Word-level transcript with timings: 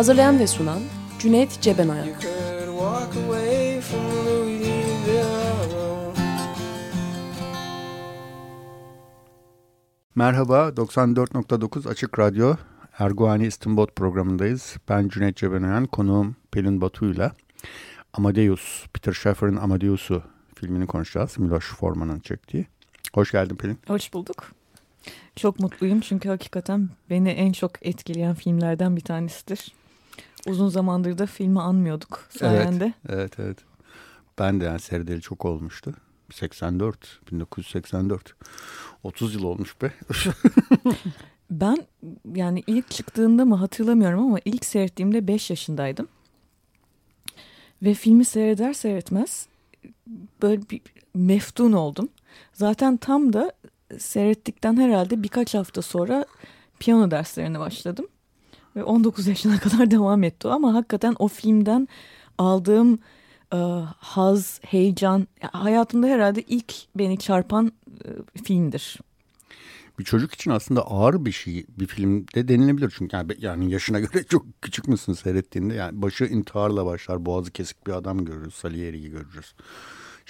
Hazırlayan 0.00 0.38
ve 0.38 0.46
sunan 0.46 0.80
Cüneyt 1.18 1.60
Cebenayak. 1.60 2.26
Merhaba, 10.14 10.68
94.9 10.68 11.88
Açık 11.88 12.18
Radyo 12.18 12.54
Erguani 12.98 13.46
İstinbot 13.46 13.96
programındayız. 13.96 14.76
Ben 14.88 15.08
Cüneyt 15.08 15.36
Cebenayan, 15.36 15.86
konuğum 15.86 16.36
Pelin 16.50 16.80
Batu'yla 16.80 17.32
Amadeus, 18.12 18.86
Peter 18.92 19.12
Schaffer'ın 19.12 19.56
Amadeus'u 19.56 20.22
filmini 20.54 20.86
konuşacağız. 20.86 21.38
Miloš 21.38 21.64
Forman'ın 21.64 22.20
çektiği. 22.20 22.66
Hoş 23.14 23.32
geldin 23.32 23.56
Pelin. 23.56 23.78
Hoş 23.86 24.12
bulduk. 24.12 24.52
Çok 25.36 25.60
mutluyum 25.60 26.00
çünkü 26.00 26.28
hakikaten 26.28 26.88
beni 27.10 27.28
en 27.28 27.52
çok 27.52 27.86
etkileyen 27.86 28.34
filmlerden 28.34 28.96
bir 28.96 29.00
tanesidir. 29.00 29.79
Uzun 30.46 30.68
zamandır 30.68 31.18
da 31.18 31.26
filmi 31.26 31.60
anmıyorduk 31.60 32.28
sayende. 32.30 32.94
Evet, 33.08 33.18
evet, 33.18 33.32
evet. 33.38 33.58
Ben 34.38 34.60
de 34.60 34.64
yani 34.64 34.80
seyredeli 34.80 35.20
çok 35.20 35.44
olmuştu. 35.44 35.94
84, 36.32 37.20
1984. 37.30 38.34
30 39.02 39.34
yıl 39.34 39.42
olmuş 39.42 39.82
be. 39.82 39.92
ben 41.50 41.86
yani 42.34 42.62
ilk 42.66 42.90
çıktığında 42.90 43.44
mı 43.44 43.54
hatırlamıyorum 43.54 44.20
ama 44.20 44.38
ilk 44.44 44.64
seyrettiğimde 44.64 45.28
5 45.28 45.50
yaşındaydım. 45.50 46.08
Ve 47.82 47.94
filmi 47.94 48.24
seyreder 48.24 48.72
seyretmez 48.72 49.46
böyle 50.42 50.62
bir 50.70 50.80
meftun 51.14 51.72
oldum. 51.72 52.08
Zaten 52.52 52.96
tam 52.96 53.32
da 53.32 53.52
seyrettikten 53.98 54.76
herhalde 54.76 55.22
birkaç 55.22 55.54
hafta 55.54 55.82
sonra 55.82 56.24
piyano 56.78 57.10
derslerine 57.10 57.60
başladım. 57.60 58.06
Ve 58.76 58.84
19 58.84 59.26
yaşına 59.26 59.58
kadar 59.60 59.90
devam 59.90 60.22
etti 60.22 60.48
ama 60.48 60.74
hakikaten 60.74 61.16
o 61.18 61.28
filmden 61.28 61.88
aldığım 62.38 62.98
e, 63.52 63.56
haz, 63.96 64.60
heyecan 64.64 65.28
hayatımda 65.52 66.06
herhalde 66.06 66.42
ilk 66.42 66.74
beni 66.94 67.18
çarpan 67.18 67.72
e, 68.04 68.38
filmdir. 68.42 68.98
Bir 69.98 70.04
çocuk 70.04 70.34
için 70.34 70.50
aslında 70.50 70.86
ağır 70.86 71.24
bir 71.24 71.32
şey 71.32 71.66
bir 71.68 71.86
filmde 71.86 72.48
denilebilir 72.48 72.92
çünkü 72.96 73.16
yani, 73.16 73.32
yani 73.38 73.70
yaşına 73.70 74.00
göre 74.00 74.24
çok 74.24 74.46
küçük 74.62 74.88
müsün 74.88 75.12
seyrettiğinde 75.12 75.74
yani 75.74 76.02
başı 76.02 76.24
intiharla 76.24 76.86
başlar 76.86 77.26
boğazı 77.26 77.50
kesik 77.50 77.86
bir 77.86 77.92
adam 77.92 78.24
görürüz 78.24 78.54
Salieri'yi 78.54 79.10
görürüz 79.10 79.54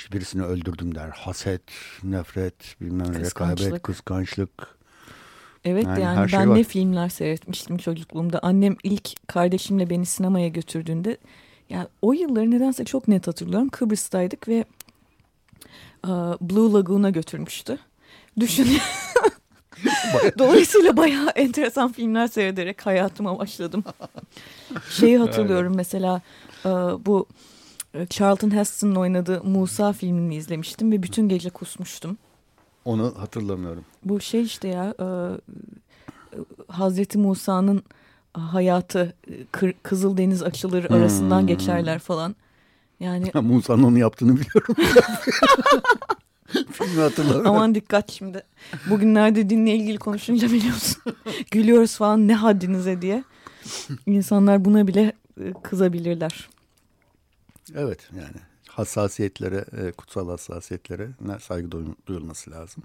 işte 0.01 0.13
birisini 0.13 0.43
öldürdüm 0.43 0.95
der. 0.95 1.09
Haset, 1.09 1.63
nefret, 2.03 2.77
bilmem 2.81 3.13
ne, 3.13 3.21
rekabet, 3.21 3.83
kıskançlık. 3.83 4.80
Evet 5.65 5.85
yani, 5.85 6.01
yani 6.01 6.31
şey 6.31 6.41
ben 6.41 6.45
şey 6.45 6.55
ne 6.55 6.65
filmler 6.65 7.09
seyretmiştim 7.09 7.79
çocukluğumda. 7.79 8.39
Annem 8.43 8.77
ilk 8.83 9.29
kardeşimle 9.29 9.91
beni 9.91 10.07
sinemaya 10.07 10.49
götürdüğünde 10.49 11.17
ya 11.71 11.89
o 12.03 12.13
yılları 12.13 12.51
nedense 12.51 12.85
çok 12.85 13.09
net 13.09 13.27
hatırlıyorum. 13.27 13.69
Kıbrıs'taydık 13.69 14.49
ve 14.49 14.65
uh, 16.05 16.35
Blue 16.41 16.73
Lagoon'a 16.73 17.11
götürmüştü. 17.11 17.79
Düşün. 18.41 18.69
Dolayısıyla 20.39 20.97
bayağı 20.97 21.29
enteresan 21.29 21.93
filmler 21.93 22.27
seyrederek 22.27 22.87
hayatıma 22.87 23.39
başladım. 23.39 23.85
Şeyi 24.91 25.19
hatırlıyorum 25.19 25.73
mesela 25.77 26.21
uh, 26.65 26.71
bu 27.07 27.27
Charlton 28.11 28.55
Heston'ın 28.55 28.95
oynadığı 28.95 29.45
Musa 29.45 29.93
filmini 29.93 30.37
izlemiştim 30.37 30.93
ve 30.93 31.03
bütün 31.03 31.29
gece 31.29 31.51
kusmuştum. 31.51 32.19
Onu 32.85 33.15
hatırlamıyorum. 33.19 33.85
Bu 34.05 34.21
şey 34.21 34.43
işte 34.43 34.69
ya 34.69 34.95
e, 35.01 35.07
Hazreti 36.69 37.19
Musa'nın 37.19 37.83
hayatı 38.33 39.15
e, 39.63 39.73
Kızıldeniz 39.83 40.43
açılır 40.43 40.89
hmm. 40.89 40.97
arasından 40.97 41.47
geçerler 41.47 41.99
falan. 41.99 42.37
Yani 43.01 43.31
Musa'nın 43.43 43.83
onu 43.83 43.99
yaptığını 43.99 44.37
biliyorum. 44.37 44.75
Filmi 46.73 47.01
hatırlamıyorum. 47.01 47.51
Aman 47.51 47.75
dikkat 47.75 48.11
şimdi. 48.11 48.43
Bugünlerde 48.91 49.51
dinle 49.51 49.75
ilgili 49.75 49.99
konuşunca 49.99 50.53
biliyorsun. 50.53 51.03
Gülüyoruz 51.51 51.97
falan 51.97 52.29
ne 52.29 52.35
haddinize 52.35 53.03
diye. 53.03 53.25
İnsanlar 54.07 54.65
buna 54.65 54.87
bile 54.87 55.13
e, 55.41 55.53
kızabilirler. 55.63 56.49
Evet 57.75 58.09
yani 58.17 58.50
hassasiyetlere, 58.81 59.65
e, 59.77 59.93
kutsal 59.93 60.29
hassasiyetlere 60.29 61.09
saygı 61.41 61.71
duyulması 62.07 62.51
lazım. 62.51 62.83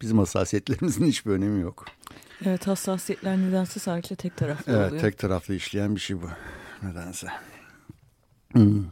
Bizim 0.00 0.18
hassasiyetlerimizin 0.18 1.04
hiçbir 1.06 1.30
önemi 1.30 1.60
yok. 1.60 1.84
Evet 2.44 2.66
hassasiyetler 2.66 3.38
nedense 3.38 3.80
sadece 3.80 4.14
tek 4.14 4.36
taraflı 4.36 4.72
evet, 4.72 4.78
oluyor. 4.78 4.90
Evet 4.90 5.00
tek 5.00 5.18
taraflı 5.18 5.54
işleyen 5.54 5.94
bir 5.94 6.00
şey 6.00 6.16
bu 6.22 6.26
nedense. 6.82 7.28
Hmm. 8.52 8.84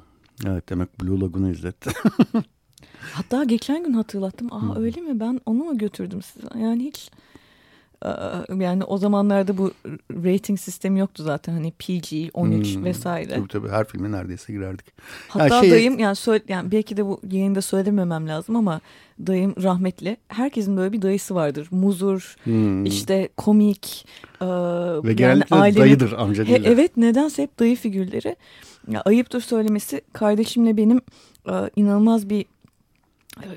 Evet 0.47 0.69
demek 0.69 1.01
Blue 1.01 1.21
Lagoon'u 1.21 1.51
izletti. 1.51 1.91
Hatta 3.13 3.45
geçen 3.45 3.85
gün 3.85 3.93
hatırlattım. 3.93 4.53
Aa 4.53 4.61
hmm. 4.61 4.85
öyle 4.85 5.01
mi 5.01 5.21
ben 5.21 5.41
onu 5.47 5.65
mu 5.65 5.79
götürdüm 5.79 6.23
size? 6.23 6.47
Yani 6.59 6.85
hiç 6.85 7.11
yani 8.61 8.85
o 8.85 8.99
zamanlarda 8.99 9.59
bu 9.59 9.73
rating 10.11 10.61
sistemi 10.61 10.99
yoktu 10.99 11.23
zaten 11.23 11.53
hani 11.53 11.71
PG, 11.71 12.31
13 12.35 12.77
hmm, 12.77 12.85
vesaire. 12.85 13.35
Tabii 13.35 13.49
tabii 13.49 13.69
her 13.69 13.85
filme 13.85 14.13
neredeyse 14.13 14.53
girerdik. 14.53 14.87
Hatta 15.29 15.55
yani 15.55 15.61
şey... 15.61 15.71
dayım 15.71 15.99
yani, 15.99 16.17
söyle, 16.17 16.45
yani 16.49 16.73
belki 16.73 16.97
de 16.97 17.07
bu 17.07 17.21
yayında 17.31 17.63
söylememem 17.63 18.29
lazım 18.29 18.57
ama 18.57 18.81
dayım 19.27 19.55
rahmetli. 19.63 20.17
Herkesin 20.29 20.77
böyle 20.77 20.93
bir 20.93 21.03
dayısı 21.03 21.35
vardır. 21.35 21.69
Muzur, 21.71 22.37
hmm. 22.45 22.85
işte 22.85 23.29
komik. 23.37 24.07
E, 24.41 24.47
Ve 25.05 25.13
genellikle 25.13 25.57
yani 25.57 25.63
ailenin, 25.63 25.81
dayıdır 25.81 26.13
amca 26.13 26.47
değil. 26.47 26.65
He, 26.65 26.69
evet 26.69 26.97
nedense 26.97 27.43
hep 27.43 27.59
dayı 27.59 27.77
figürleri. 27.77 28.37
Ya, 28.89 29.01
ayıptır 29.01 29.41
söylemesi 29.41 30.01
kardeşimle 30.13 30.77
benim 30.77 31.01
e, 31.49 31.53
inanılmaz 31.77 32.31
bir 32.31 32.45
e, 33.43 33.49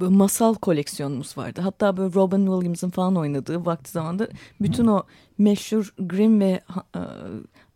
masal 0.00 0.54
koleksiyonumuz 0.54 1.38
vardı. 1.38 1.60
Hatta 1.60 1.96
böyle 1.96 2.14
Robin 2.14 2.46
Williams'ın 2.46 2.90
falan 2.90 3.16
oynadığı 3.16 3.66
vakti 3.66 3.90
zamanda 3.90 4.28
bütün 4.60 4.86
o 4.86 5.02
meşhur 5.38 5.94
Grimm 5.98 6.40
ve 6.40 6.60
e, 6.96 7.00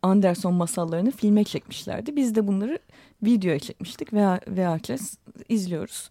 Anderson 0.03 0.55
masallarını 0.55 1.11
filme 1.11 1.45
çekmişlerdi. 1.45 2.17
Biz 2.17 2.35
de 2.35 2.47
bunları 2.47 2.79
videoya 3.23 3.59
çekmiştik 3.59 4.13
veya 4.13 4.41
VHS 4.49 5.15
izliyoruz. 5.49 6.11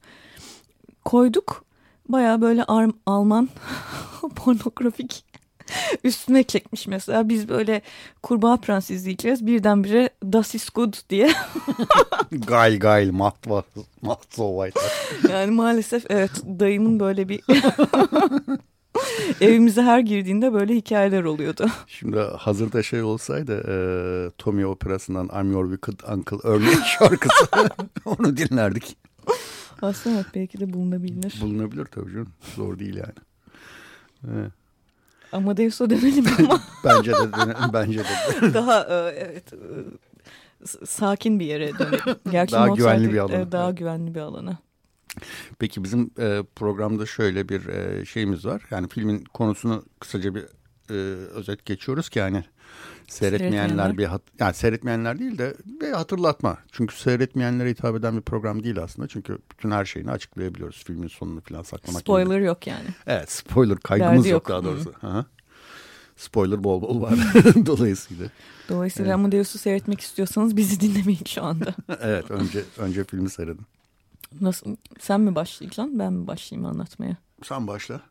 Koyduk. 1.06 1.66
Baya 2.10 2.42
böyle 2.42 2.64
Alman 3.06 3.50
pornografik 4.36 5.29
üstüne 6.04 6.44
çekmiş 6.44 6.88
mesela. 6.88 7.30
Biz 7.30 7.50
böyle 7.50 7.82
Kurbağa 8.24 8.58
Prens 8.58 8.90
izleyeceğiz. 8.90 9.46
Birdenbire 9.46 10.10
Das 10.24 10.56
ist 10.56 10.76
gut 10.76 11.10
diye. 11.10 11.32
geil 12.32 12.80
geil 12.80 13.12
macht 13.12 13.44
was, 13.44 13.66
macht 14.02 14.36
so 14.36 14.64
weiter. 14.66 14.92
Yani 15.30 15.52
maalesef 15.52 16.06
evet 16.10 16.32
dayımın 16.60 17.00
böyle 17.00 17.30
bir 17.30 17.42
evimize 19.42 19.82
her 19.82 20.00
girdiğinde 20.00 20.54
böyle 20.54 20.76
hikayeler 20.76 21.24
oluyordu. 21.24 21.68
Şimdi 21.88 22.20
hazırda 22.20 22.84
şey 22.84 23.02
olsaydı 23.02 23.64
e, 23.68 23.76
Tommy 24.38 24.66
Operası'ndan 24.66 25.30
I'm 25.42 25.52
Your 25.52 25.72
Wicked 25.72 26.14
Uncle 26.14 26.38
örnek 26.44 26.86
şarkısı 27.00 27.48
onu 28.06 28.38
dinlerdik. 28.38 28.98
Aslında 29.82 30.26
belki 30.36 30.60
de 30.60 30.74
bulunabilir. 30.74 31.38
Bulunabilir 31.42 31.86
tabii 31.86 32.12
canım. 32.12 32.34
Zor 32.56 32.80
değil 32.80 32.96
yani. 32.96 33.14
Evet. 34.34 34.52
Amadeus'a 35.32 35.90
dönelim 35.90 36.26
ama. 36.40 36.62
bence 36.86 37.12
de 37.12 37.34
dönelim, 37.34 37.56
bence 37.74 38.00
de. 38.00 38.54
Daha 38.54 38.82
e, 38.82 39.16
evet 39.18 39.54
e, 39.54 40.86
sakin 40.86 41.40
bir 41.40 41.46
yere 41.46 41.80
dönelim. 41.80 42.16
Gerçi 42.32 42.54
daha 42.54 42.68
güvenli 42.68 43.14
bir 43.14 43.18
alana. 43.18 43.42
E, 43.42 43.52
daha 43.52 43.72
güvenli 43.72 44.16
bir 44.16 44.20
alana. 44.20 44.58
Peki 45.60 45.84
bizim 45.84 46.12
e, 46.20 46.44
programda 46.56 47.06
şöyle 47.06 47.50
bir 47.50 47.68
e, 47.68 48.06
şeyimiz 48.06 48.46
var. 48.46 48.62
Yani 48.72 48.88
filmin 48.88 49.24
konusunu 49.24 49.84
kısaca 50.00 50.36
bir 50.36 50.44
e, 50.90 50.94
özet 51.16 51.66
geçiyoruz 51.66 52.10
ki 52.10 52.20
yani 52.20 52.44
Seyretmeyenler 53.10 53.98
bir 53.98 54.06
hat, 54.06 54.22
yani 54.40 54.54
seyretmeyenler 54.54 55.20
değil 55.20 55.38
de 55.38 55.56
bir 55.66 55.92
hatırlatma. 55.92 56.58
Çünkü 56.72 56.96
seyretmeyenlere 56.96 57.70
hitap 57.70 57.96
eden 57.96 58.18
bir 58.18 58.22
program 58.22 58.64
değil 58.64 58.80
aslında. 58.84 59.08
Çünkü 59.08 59.38
bütün 59.52 59.72
her 59.72 59.86
şeyini 59.86 60.12
açıklayabiliyoruz. 60.12 60.84
Filmin 60.84 61.08
sonunu 61.08 61.42
falan 61.42 61.64
saklamak 61.64 62.02
Spoiler 62.02 62.36
gibi. 62.38 62.46
yok 62.48 62.68
yani. 62.68 62.88
Evet 63.08 63.32
spoiler 63.32 63.78
kaygımız 63.78 64.26
yok, 64.26 64.34
yok 64.34 64.50
daha 64.50 64.64
doğrusu. 64.64 64.94
Hı. 65.02 65.26
spoiler 66.16 66.64
bol 66.64 66.82
bol 66.82 67.02
var 67.02 67.14
dolayısıyla. 67.66 68.30
Dolayısıyla 68.70 69.10
evet. 69.10 69.16
Amadeus'u 69.16 69.58
seyretmek 69.58 70.02
istiyorsanız 70.02 70.58
bizi 70.58 70.80
dinlemeyin 70.94 71.26
şu 71.28 71.44
anda. 71.44 71.76
evet 72.02 72.32
önce 72.32 72.64
önce 72.78 73.04
filmi 73.04 73.30
seyredin. 73.30 73.66
Nasıl? 74.42 74.76
Sen 75.00 75.22
mi 75.22 75.36
başlayacaksın 75.36 76.00
ben 76.00 76.14
mi 76.14 76.28
başlayayım 76.28 76.70
anlatmaya? 76.70 77.18
Sen 77.44 77.68
başla. 77.68 78.02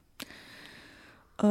Ee, 1.44 1.46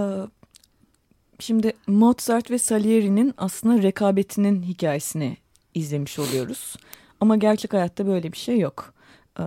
şimdi 1.39 1.73
Mozart 1.87 2.51
ve 2.51 2.57
Salieri'nin 2.57 3.33
aslında 3.37 3.83
rekabetinin 3.83 4.63
hikayesini 4.63 5.37
izlemiş 5.73 6.19
oluyoruz. 6.19 6.75
Ama 7.19 7.35
gerçek 7.35 7.73
hayatta 7.73 8.07
böyle 8.07 8.31
bir 8.31 8.37
şey 8.37 8.59
yok. 8.59 8.93
Ee, 9.39 9.43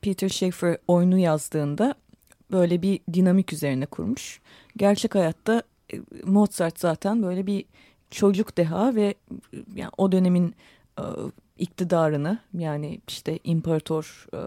Peter 0.00 0.28
Schaeffer 0.28 0.76
oyunu 0.88 1.18
yazdığında 1.18 1.94
böyle 2.52 2.82
bir 2.82 3.00
dinamik 3.12 3.52
üzerine 3.52 3.86
kurmuş. 3.86 4.40
Gerçek 4.76 5.14
hayatta 5.14 5.62
e, 5.92 5.96
Mozart 6.24 6.80
zaten 6.80 7.22
böyle 7.22 7.46
bir 7.46 7.64
çocuk 8.10 8.56
deha 8.56 8.94
ve 8.94 9.14
yani 9.74 9.90
o 9.98 10.12
dönemin 10.12 10.54
e, 10.98 11.04
iktidarını 11.58 12.38
yani 12.58 13.00
işte 13.08 13.38
imparator 13.44 14.26
e, 14.34 14.38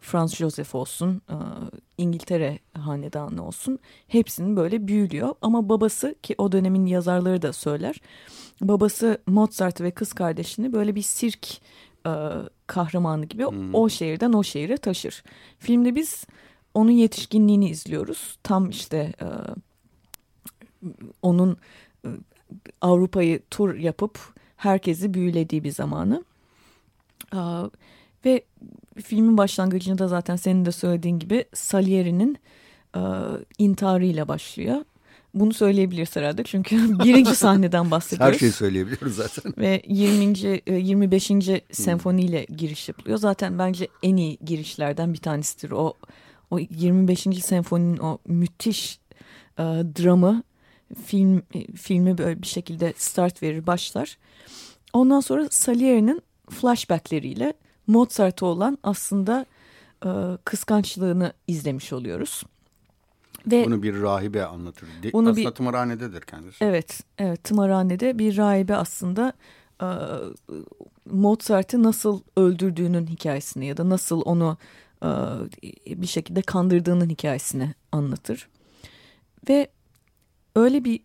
Franz 0.00 0.36
Joseph 0.36 0.74
olsun, 0.74 1.22
e, 1.28 1.34
İngiltere 1.98 2.58
hanedanı 2.72 3.46
olsun 3.46 3.78
hepsinin 4.08 4.56
böyle 4.56 4.88
büyülüyor. 4.88 5.34
Ama 5.42 5.68
babası 5.68 6.14
ki 6.22 6.34
o 6.38 6.52
dönemin 6.52 6.86
yazarları 6.86 7.42
da 7.42 7.52
söyler. 7.52 8.00
Babası 8.60 9.18
Mozart 9.26 9.80
ve 9.80 9.90
kız 9.90 10.12
kardeşini 10.12 10.72
böyle 10.72 10.94
bir 10.94 11.02
sirk 11.02 11.60
e, 12.06 12.12
kahramanı 12.66 13.24
gibi 13.24 13.44
hmm. 13.44 13.74
o 13.74 13.88
şehirden 13.88 14.32
o 14.32 14.42
şehire 14.42 14.76
taşır. 14.76 15.22
Filmde 15.58 15.94
biz 15.94 16.26
onun 16.74 16.90
yetişkinliğini 16.90 17.70
izliyoruz. 17.70 18.38
Tam 18.42 18.70
işte 18.70 19.12
e, 19.22 19.26
onun 21.22 21.56
Avrupa'yı 22.80 23.42
tur 23.50 23.74
yapıp 23.74 24.18
herkesi 24.56 25.14
büyülediği 25.14 25.64
bir 25.64 25.72
zamanı. 25.72 26.24
Ve 28.24 28.44
filmin 29.02 29.38
başlangıcında 29.38 30.08
zaten 30.08 30.36
senin 30.36 30.64
de 30.64 30.72
söylediğin 30.72 31.18
gibi 31.18 31.44
Salieri'nin 31.54 32.38
e, 32.96 33.00
intiharıyla 33.58 34.28
başlıyor. 34.28 34.84
Bunu 35.34 35.52
söyleyebiliriz 35.52 36.16
herhalde 36.16 36.44
çünkü 36.44 36.98
birinci 37.04 37.34
sahneden 37.34 37.90
bahsediyoruz. 37.90 38.34
Her 38.34 38.38
şeyi 38.38 38.52
söyleyebiliyoruz 38.52 39.16
zaten. 39.16 39.54
Ve 39.58 39.82
20. 39.86 40.60
25. 40.66 41.30
Hmm. 41.30 41.40
senfoniyle 41.70 42.46
giriş 42.56 42.88
yapılıyor. 42.88 43.18
Zaten 43.18 43.58
bence 43.58 43.88
en 44.02 44.16
iyi 44.16 44.38
girişlerden 44.44 45.12
bir 45.12 45.18
tanesidir. 45.18 45.70
O 45.70 45.94
o 46.50 46.58
25. 46.58 47.26
senfoninin 47.42 47.98
o 47.98 48.18
müthiş 48.26 49.00
e, 49.58 49.62
dramı 49.62 50.42
film 51.06 51.42
filmi 51.76 52.18
böyle 52.18 52.42
bir 52.42 52.46
şekilde 52.46 52.94
start 52.96 53.42
verir 53.42 53.66
başlar. 53.66 54.18
Ondan 54.92 55.20
sonra 55.20 55.48
Salieri'nin 55.50 56.22
flashbackleriyle 56.50 57.54
Mozart'a 57.88 58.46
olan 58.46 58.78
aslında 58.82 59.46
e, 60.04 60.10
kıskançlığını 60.44 61.32
izlemiş 61.46 61.92
oluyoruz. 61.92 62.42
Ve 63.46 63.64
bunu 63.66 63.82
bir 63.82 64.02
rahibe 64.02 64.44
anlatır. 64.44 64.88
Bunu 65.12 65.30
aslında 65.30 65.50
bir, 65.50 65.54
tımarhanededir 65.54 66.20
kendisi. 66.20 66.64
Evet, 66.64 67.00
evet 67.18 67.44
tımarhanede 67.44 68.18
bir 68.18 68.36
rahibe 68.36 68.76
aslında 68.76 69.32
e, 69.82 69.88
Mozart'ı 71.10 71.82
nasıl 71.82 72.20
öldürdüğünün 72.36 73.06
hikayesini 73.06 73.66
ya 73.66 73.76
da 73.76 73.88
nasıl 73.88 74.22
onu 74.24 74.56
e, 75.02 75.08
bir 75.86 76.06
şekilde 76.06 76.42
kandırdığının 76.42 77.08
hikayesini 77.08 77.74
anlatır. 77.92 78.48
Ve 79.48 79.68
öyle 80.56 80.84
bir 80.84 81.00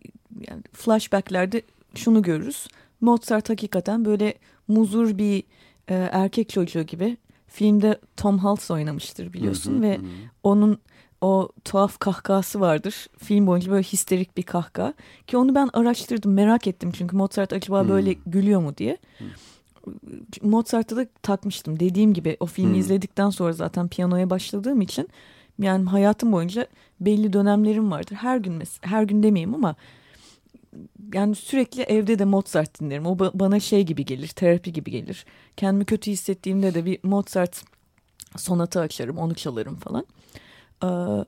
yani 0.48 0.62
flashbacklerde 0.72 1.62
şunu 1.94 2.22
görürüz. 2.22 2.68
Mozart 3.00 3.50
hakikaten 3.50 4.04
böyle 4.04 4.34
muzur 4.68 5.18
bir 5.18 5.44
e, 5.88 5.94
erkek 5.94 6.48
çocuğu 6.48 6.82
gibi 6.82 7.16
filmde 7.46 8.00
Tom 8.16 8.38
Hanks 8.38 8.70
oynamıştır 8.70 9.32
biliyorsun 9.32 9.72
hı 9.72 9.76
hı, 9.76 9.82
ve 9.82 9.96
hı. 9.96 10.02
onun 10.42 10.78
o 11.20 11.48
tuhaf 11.64 11.98
kahkahası 11.98 12.60
vardır. 12.60 13.06
Film 13.18 13.46
boyunca 13.46 13.72
böyle 13.72 13.82
histerik 13.82 14.36
bir 14.36 14.42
kahkaha 14.42 14.94
ki 15.26 15.36
onu 15.36 15.54
ben 15.54 15.70
araştırdım 15.72 16.32
merak 16.32 16.66
ettim 16.66 16.92
çünkü 16.92 17.16
Mozart 17.16 17.52
acaba 17.52 17.82
hmm. 17.82 17.88
böyle 17.88 18.12
gülüyor 18.12 18.60
mu 18.60 18.76
diye. 18.76 18.98
Hmm. 19.18 19.26
Mozart'ta 20.42 20.96
da 20.96 21.06
takmıştım. 21.22 21.80
Dediğim 21.80 22.14
gibi 22.14 22.36
o 22.40 22.46
filmi 22.46 22.72
hmm. 22.72 22.80
izledikten 22.80 23.30
sonra 23.30 23.52
zaten 23.52 23.88
piyanoya 23.88 24.30
başladığım 24.30 24.80
için 24.80 25.08
yani 25.58 25.88
hayatım 25.88 26.32
boyunca 26.32 26.66
belli 27.00 27.32
dönemlerim 27.32 27.90
vardır. 27.90 28.14
Her 28.14 28.36
gün 28.36 28.62
her 28.80 29.02
gün 29.02 29.22
demeyeyim 29.22 29.54
ama 29.54 29.74
yani 31.14 31.34
sürekli 31.34 31.82
evde 31.82 32.18
de 32.18 32.24
Mozart 32.24 32.80
dinlerim. 32.80 33.06
O 33.06 33.18
bana 33.18 33.60
şey 33.60 33.82
gibi 33.82 34.04
gelir, 34.04 34.28
terapi 34.28 34.72
gibi 34.72 34.90
gelir. 34.90 35.26
Kendimi 35.56 35.84
kötü 35.84 36.10
hissettiğimde 36.10 36.74
de 36.74 36.84
bir 36.84 36.98
Mozart 37.02 37.64
sonatı 38.36 38.80
açarım, 38.80 39.18
onu 39.18 39.34
çalarım 39.34 39.76
falan. 39.76 40.06
Ee, 40.84 41.24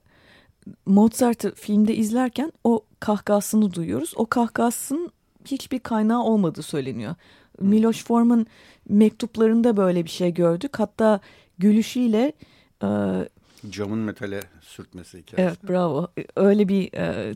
Mozart'ı 0.87 1.54
filmde 1.54 1.96
izlerken 1.96 2.52
o 2.64 2.81
kahkahasını 3.00 3.75
duyuyoruz. 3.75 4.12
O 4.16 4.26
kahkahasının 4.26 5.12
hiçbir 5.44 5.78
kaynağı 5.78 6.22
olmadığı 6.22 6.62
söyleniyor. 6.62 7.14
Miloš 7.60 8.04
Forman 8.04 8.46
mektuplarında 8.88 9.76
böyle 9.76 10.04
bir 10.04 10.10
şey 10.10 10.34
gördük. 10.34 10.78
Hatta 10.78 11.20
gülüşüyle 11.58 12.32
e, 12.82 12.88
camın 13.71 13.99
metale 13.99 14.41
sürtmesi 14.61 15.19
hikayesi. 15.19 15.43
Evet 15.49 15.71
bravo. 15.71 16.09
Öyle 16.37 16.69
bir 16.69 16.93
e, 16.95 17.35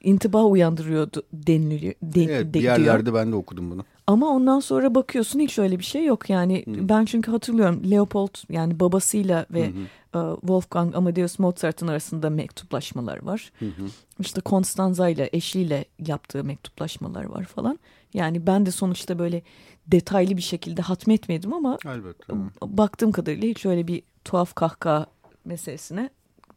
intiba 0.00 0.44
uyandırıyordu 0.44 1.22
deniliyor. 1.32 1.94
De, 2.02 2.24
evet 2.24 2.54
bir 2.54 2.62
yerlerde 2.62 3.14
ben 3.14 3.32
de 3.32 3.36
okudum 3.36 3.70
bunu. 3.70 3.84
Ama 4.06 4.28
ondan 4.28 4.60
sonra 4.60 4.94
bakıyorsun 4.94 5.40
hiç 5.40 5.58
öyle 5.58 5.78
bir 5.78 5.84
şey 5.84 6.04
yok. 6.04 6.30
Yani 6.30 6.64
hı. 6.66 6.88
ben 6.88 7.04
çünkü 7.04 7.30
hatırlıyorum 7.30 7.90
Leopold 7.90 8.34
yani 8.50 8.80
babasıyla 8.80 9.46
ve 9.50 9.66
hı 9.66 9.72
hı. 10.12 10.18
E, 10.18 10.36
Wolfgang 10.40 10.96
Amadeus 10.96 11.38
Mozart'ın 11.38 11.88
arasında 11.88 12.30
mektuplaşmalar 12.30 13.22
var. 13.22 13.52
Hı 13.58 13.66
hı. 13.66 13.86
İşte 14.18 14.40
Constanza 14.46 15.08
ile 15.08 15.30
eşiyle 15.32 15.84
yaptığı 15.98 16.44
mektuplaşmalar 16.44 17.24
var 17.24 17.44
falan. 17.44 17.78
Yani 18.14 18.46
ben 18.46 18.66
de 18.66 18.70
sonuçta 18.70 19.18
böyle 19.18 19.42
detaylı 19.86 20.36
bir 20.36 20.42
şekilde 20.42 20.82
hatmetmedim 20.82 21.52
ama 21.52 21.78
Elbette. 21.86 22.32
baktığım 22.62 23.12
kadarıyla 23.12 23.48
hiç 23.48 23.66
öyle 23.66 23.86
bir 23.86 24.02
tuhaf 24.24 24.54
kahkaha 24.54 25.06
meselesine 25.44 26.10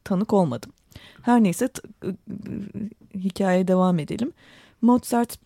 tanık 0.03 0.33
olmadım. 0.33 0.71
Her 1.21 1.43
neyse 1.43 1.69
hikayeye 3.15 3.67
devam 3.67 3.99
edelim. 3.99 4.33
Mozart 4.81 5.39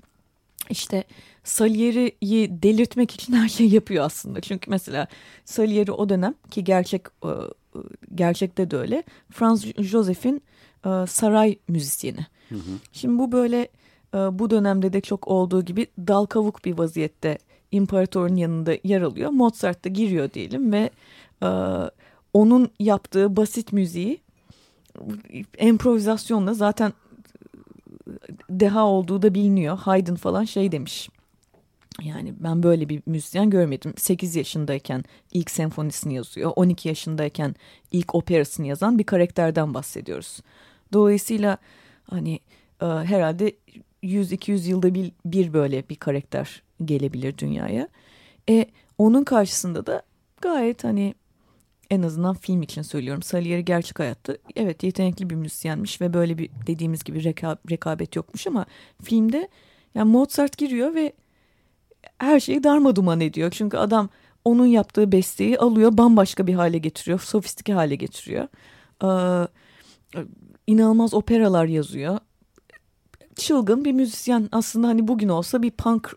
işte 0.70 1.04
Salieri'yi 1.44 2.64
delirtmek 2.64 3.12
için 3.12 3.34
her 3.34 3.50
şey 3.50 3.68
yapıyor 3.70 4.06
aslında. 4.06 4.42
Çünkü 4.42 4.70
mesela 4.70 5.08
Salieri 5.46 5.92
o 5.92 6.10
dönem 6.10 6.34
ki 6.52 6.64
gerçek 6.64 7.02
e, 7.24 7.32
gerçekte 8.16 8.72
de 8.72 8.78
öyle. 8.78 9.04
Franz 9.32 9.66
Joseph'in 9.78 10.42
e, 10.86 11.08
saray 11.08 11.58
müzisyeni. 11.68 12.26
Hı 12.50 12.56
hı. 12.56 12.72
Şimdi 12.92 13.20
bu 13.20 13.32
böyle 13.32 13.68
bu 14.14 14.50
dönemde 14.50 14.94
de 14.94 15.02
çok 15.02 15.28
olduğu 15.28 15.66
gibi 15.66 15.88
dal 15.98 16.26
kavuk 16.26 16.66
bir 16.66 16.78
vaziyette 16.78 17.38
imparatorun 17.72 18.36
yanında 18.36 18.74
yer 18.84 19.02
alıyor. 19.02 19.30
Mozart 19.30 19.86
da 19.86 19.90
giriyor 19.90 20.34
diyelim 20.34 20.72
ve 20.72 20.90
onun 22.34 22.70
yaptığı 22.80 23.36
basit 23.36 23.74
müziği 23.74 24.22
improvizasyonla 25.60 26.54
zaten 26.54 26.94
deha 28.50 28.86
olduğu 28.86 29.22
da 29.22 29.34
biliniyor. 29.34 29.78
Haydn 29.78 30.16
falan 30.16 30.44
şey 30.44 30.72
demiş. 30.72 31.10
Yani 32.02 32.34
ben 32.40 32.64
böyle 32.64 32.90
bir 32.90 33.02
müzisyen 33.06 33.50
görmedim. 33.50 33.94
8 33.98 34.36
yaşındayken 34.36 35.04
ilk 35.32 35.52
senfonisini 35.52 36.14
yazıyor. 36.14 36.54
12 36.56 36.90
yaşındayken 36.90 37.56
ilk 37.92 38.16
operasını 38.16 38.68
yazan 38.68 39.00
bir 39.00 39.04
karakterden 39.04 39.74
bahsediyoruz. 39.74 40.40
Dolayısıyla 40.94 41.58
hani 42.04 42.40
e, 42.82 42.86
herhalde 42.86 43.54
100-200 44.04 44.70
yılda 44.70 44.94
bir, 44.94 45.12
bir 45.26 45.54
böyle 45.54 45.90
bir 45.90 45.96
karakter 45.96 46.64
gelebilir 46.86 47.38
dünyaya. 47.38 47.88
E, 48.50 48.66
onun 48.98 49.24
karşısında 49.24 49.86
da 49.86 50.02
gayet 50.42 50.84
hani 50.84 51.16
en 51.92 52.02
azından 52.02 52.36
film 52.36 52.62
için 52.62 52.82
söylüyorum. 52.82 53.24
Salieri 53.24 53.66
gerçek 53.66 54.00
hayatta 54.00 54.38
evet 54.56 54.84
yetenekli 54.84 55.30
bir 55.30 55.36
müzisyenmiş 55.36 56.02
ve 56.02 56.14
böyle 56.14 56.38
bir 56.38 56.50
dediğimiz 56.68 57.04
gibi 57.04 57.24
reka, 57.24 57.58
rekabet 57.72 58.16
yokmuş 58.16 58.48
ama 58.48 58.66
filmde 59.04 59.48
yani 59.96 60.12
Mozart 60.12 60.58
giriyor 60.58 60.96
ve 60.96 61.14
her 62.18 62.40
şeyi 62.40 62.64
darma 62.64 62.96
duman 62.96 63.22
ediyor. 63.22 63.52
Çünkü 63.52 63.78
adam 63.78 64.10
onun 64.46 64.66
yaptığı 64.66 65.12
besteyi 65.12 65.60
alıyor 65.60 65.98
bambaşka 65.98 66.48
bir 66.48 66.54
hale 66.54 66.78
getiriyor. 66.78 67.20
Sofistike 67.20 67.74
hale 67.74 67.96
getiriyor. 67.96 68.48
Ee, 69.04 69.48
inanılmaz 70.68 71.14
operalar 71.14 71.66
yazıyor. 71.66 72.20
Çılgın 73.36 73.86
bir 73.86 73.92
müzisyen 73.92 74.50
aslında 74.52 74.88
hani 74.88 75.08
bugün 75.08 75.30
olsa 75.30 75.62
bir 75.62 75.72
punk 75.72 76.16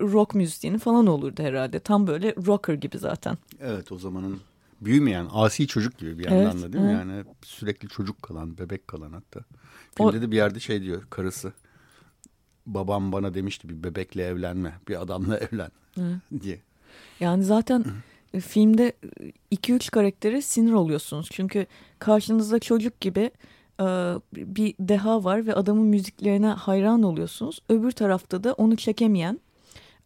rock 0.00 0.34
müzisyeni 0.34 0.78
falan 0.78 1.06
olurdu 1.06 1.42
herhalde. 1.42 1.78
Tam 1.78 2.06
böyle 2.06 2.34
rocker 2.46 2.74
gibi 2.74 2.98
zaten. 2.98 3.38
Evet 3.60 3.92
o 3.92 3.98
zamanın 3.98 4.40
büyümeyen 4.84 5.28
asi 5.32 5.66
çocuk 5.66 5.98
gibi 5.98 6.18
bir 6.18 6.24
yandan 6.24 6.52
evet, 6.52 6.62
da 6.62 6.72
değil 6.72 6.84
mi? 6.84 6.92
Yani 6.92 7.24
sürekli 7.42 7.88
çocuk 7.88 8.22
kalan, 8.22 8.58
bebek 8.58 8.88
kalan 8.88 9.12
hatta. 9.12 9.40
Filmde 9.96 10.18
o... 10.18 10.22
de 10.22 10.30
bir 10.30 10.36
yerde 10.36 10.60
şey 10.60 10.82
diyor 10.82 11.02
karısı. 11.10 11.52
babam 12.66 13.12
bana 13.12 13.34
demişti 13.34 13.68
bir 13.68 13.82
bebekle 13.82 14.26
evlenme, 14.26 14.74
bir 14.88 15.02
adamla 15.02 15.38
evlen 15.52 15.70
Hı. 15.94 16.20
diye. 16.42 16.60
Yani 17.20 17.44
zaten 17.44 17.84
Hı. 18.32 18.40
filmde 18.40 18.92
2-3 19.52 19.90
karaktere 19.90 20.42
sinir 20.42 20.72
oluyorsunuz. 20.72 21.28
Çünkü 21.32 21.66
karşınızda 21.98 22.58
çocuk 22.58 23.00
gibi 23.00 23.30
e, 23.80 23.84
bir 24.32 24.74
deha 24.80 25.24
var 25.24 25.46
ve 25.46 25.54
adamın 25.54 25.86
müziklerine 25.86 26.46
hayran 26.46 27.02
oluyorsunuz. 27.02 27.60
Öbür 27.68 27.90
tarafta 27.90 28.44
da 28.44 28.52
onu 28.52 28.76
çekemeyen 28.76 29.34
e, 29.34 29.43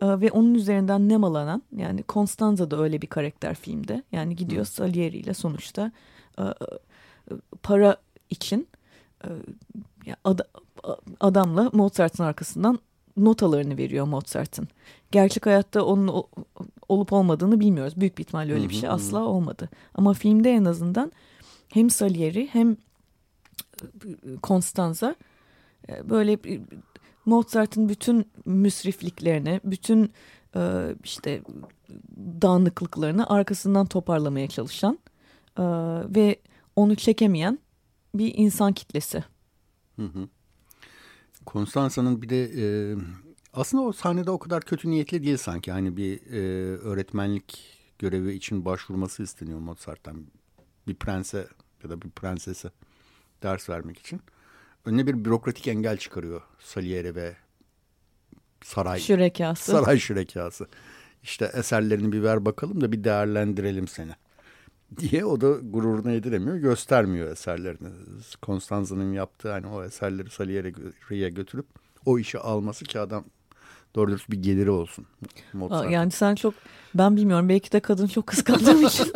ve 0.03 0.31
onun 0.31 0.55
üzerinden 0.55 1.09
nemalanan 1.09 1.63
yani 1.77 2.05
Constanza 2.09 2.71
da 2.71 2.83
öyle 2.83 3.03
bir 3.03 3.07
karakter 3.07 3.55
filmde. 3.55 4.03
Yani 4.13 4.37
gidiyor 4.37 4.65
Hı. 4.65 4.71
Salieri 4.71 5.17
ile 5.17 5.35
sonuçta 5.35 5.93
e, 6.39 6.43
para 7.63 7.97
için 8.31 8.69
adamla 11.21 11.71
Mozart'ın 11.73 12.25
arkasından 12.25 12.79
notalarını 13.17 13.77
veriyor 13.77 14.07
Mozart'ın. 14.07 14.69
Gerçek 15.11 15.47
hayatta 15.47 15.85
onun 15.85 16.25
olup 16.89 17.13
olmadığını 17.13 17.61
bilmiyoruz. 17.61 17.95
Büyük 17.97 18.19
bir 18.19 18.23
ihtimalle 18.23 18.55
öyle 18.55 18.69
bir 18.69 18.75
şey 18.75 18.89
asla 18.89 19.25
olmadı. 19.25 19.69
Ama 19.95 20.15
filmde 20.15 20.51
en 20.51 20.65
azından 20.65 21.13
hem 21.69 21.91
Salieri 21.91 22.49
hem 22.53 22.77
Constanza 24.43 25.15
e, 25.89 26.11
böyle 26.11 26.39
Mozart'ın 27.29 27.89
bütün 27.89 28.31
müsrifliklerini, 28.45 29.61
bütün 29.65 30.13
e, 30.57 30.95
işte 31.05 31.43
dağınıklıklarını 32.17 33.31
arkasından 33.31 33.87
toparlamaya 33.87 34.49
çalışan 34.49 34.99
e, 35.59 35.63
ve 36.15 36.41
onu 36.77 36.97
çekemeyen 36.97 37.59
bir 38.15 38.35
insan 38.37 38.73
kitlesi. 38.73 39.25
Hı 39.97 40.03
hı. 40.03 40.29
Konstansa'nın 41.47 42.23
bir 42.23 42.29
de 42.29 42.45
e, 42.45 42.97
aslında 43.53 43.83
o 43.83 43.93
sahnede 43.93 44.31
o 44.31 44.39
kadar 44.39 44.63
kötü 44.63 44.91
niyetli 44.91 45.23
değil 45.23 45.37
sanki. 45.37 45.73
Hani 45.73 45.97
bir 45.97 46.33
e, 46.33 46.41
öğretmenlik 46.77 47.79
görevi 47.99 48.35
için 48.35 48.65
başvurması 48.65 49.23
isteniyor 49.23 49.59
Mozart'tan. 49.59 50.27
Bir 50.87 50.95
prense 50.95 51.49
ya 51.85 51.91
da 51.91 52.03
bir 52.03 52.11
prensese 52.11 52.71
ders 53.43 53.69
vermek 53.69 53.99
için. 53.99 54.21
Önüne 54.89 55.07
bir 55.07 55.25
bürokratik 55.25 55.69
engel 55.69 55.97
çıkarıyor 55.97 56.43
Salieri 56.59 57.15
ve 57.15 57.37
saray 58.65 59.01
şürekası. 59.01 59.73
Saray 59.73 59.99
şürekası. 59.99 60.67
İşte 61.23 61.51
eserlerini 61.55 62.13
bir 62.13 62.23
ver 62.23 62.45
bakalım 62.45 62.81
da 62.81 62.93
bir 62.93 63.05
değerlendirelim 63.05 63.89
seni 63.89 64.13
diye 64.99 65.25
o 65.25 65.41
da 65.41 65.51
gururunu 65.51 66.13
yediremiyor, 66.13 66.57
göstermiyor 66.57 67.31
eserlerini. 67.31 67.89
Konstanza'nın 68.43 69.13
yaptığı 69.13 69.53
hani 69.53 69.67
o 69.67 69.85
eserleri 69.85 70.31
Salieri'ye 70.31 71.31
götürüp 71.31 71.67
o 72.07 72.19
işi 72.19 72.39
alması 72.39 72.85
ki 72.85 73.01
adam 73.01 73.25
doğru 73.95 74.11
dürüst 74.11 74.31
bir 74.31 74.43
geliri 74.43 74.71
olsun. 74.71 75.07
Mozart. 75.53 75.91
Yani 75.91 76.11
sen 76.11 76.35
çok 76.35 76.55
ben 76.95 77.17
bilmiyorum 77.17 77.49
belki 77.49 77.73
de 77.73 77.81
kadın 77.81 78.07
çok 78.07 78.27
kıskandığım 78.27 78.83
için. 78.87 79.13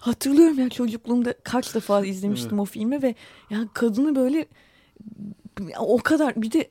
Hatırlıyorum 0.00 0.58
ya 0.58 0.68
çocukluğumda 0.68 1.34
kaç 1.42 1.74
defa 1.74 2.04
izlemiştim 2.04 2.60
o 2.60 2.64
filmi 2.64 3.02
ve 3.02 3.14
yani 3.50 3.68
kadını 3.74 4.16
böyle 4.16 4.46
o 5.78 5.98
kadar 5.98 6.42
bir 6.42 6.52
de 6.52 6.68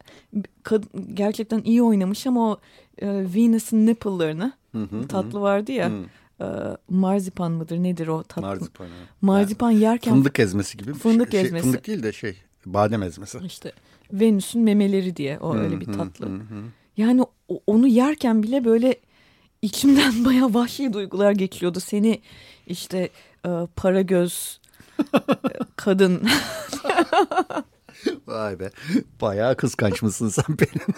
kadın 0.63 0.89
gerçekten 1.13 1.61
iyi 1.63 1.83
oynamış 1.83 2.27
ama 2.27 2.51
o 2.51 2.59
e, 2.97 3.07
Venus'ın 3.07 3.85
nipple'larını 3.85 4.53
tatlı 5.09 5.41
vardı 5.41 5.71
ya. 5.71 5.89
Hı 5.89 6.03
e, 6.41 6.45
marzipan 6.89 7.51
mıdır 7.51 7.77
nedir 7.77 8.07
o 8.07 8.23
tatlı? 8.23 8.41
Marzipan. 8.41 8.87
Evet. 8.87 9.07
Marzipan 9.21 9.71
yani, 9.71 9.83
yerken. 9.83 10.13
Fındık 10.13 10.39
ezmesi 10.39 10.77
gibi. 10.77 10.93
Fındık 10.93 11.31
şey, 11.31 11.41
ezmesi. 11.41 11.63
Fındık 11.63 11.87
değil 11.87 12.03
de 12.03 12.13
şey 12.13 12.37
badem 12.65 13.03
ezmesi. 13.03 13.39
İşte 13.45 13.71
Venüs'ün 14.13 14.61
memeleri 14.61 15.15
diye 15.15 15.39
o 15.39 15.55
öyle 15.55 15.79
bir 15.79 15.85
tatlı. 15.85 16.27
Yani 16.97 17.25
onu 17.67 17.87
yerken 17.87 18.43
bile 18.43 18.65
böyle 18.65 18.95
içimden 19.61 20.25
baya 20.25 20.53
vahşi 20.53 20.93
duygular 20.93 21.31
geçiyordu. 21.31 21.79
Seni 21.79 22.21
işte 22.67 23.09
e, 23.45 23.49
para 23.75 24.01
göz 24.01 24.61
kadın. 25.75 26.21
Vay 28.27 28.59
be. 28.59 28.71
Bayağı 29.21 29.55
kıskanç 29.57 30.01
mısın 30.01 30.29
sen 30.29 30.45
benim? 30.49 30.95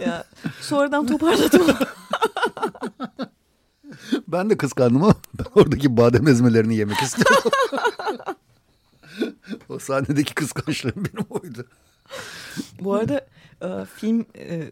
ya, 0.00 0.24
sonradan 0.60 1.06
toparladım. 1.06 1.66
Ben 4.28 4.50
de 4.50 4.56
kıskandım 4.56 5.02
ama 5.02 5.14
ben 5.38 5.44
oradaki 5.54 5.96
badem 5.96 6.28
ezmelerini 6.28 6.76
yemek 6.76 6.98
istiyorum. 7.02 7.50
o 9.68 9.78
sahnedeki 9.78 10.34
kıskançlığım 10.34 10.94
benim 10.96 11.26
oydu. 11.30 11.66
Bu 12.80 12.94
arada 12.94 13.26
e, 13.62 13.84
film 13.84 14.26
e, 14.38 14.70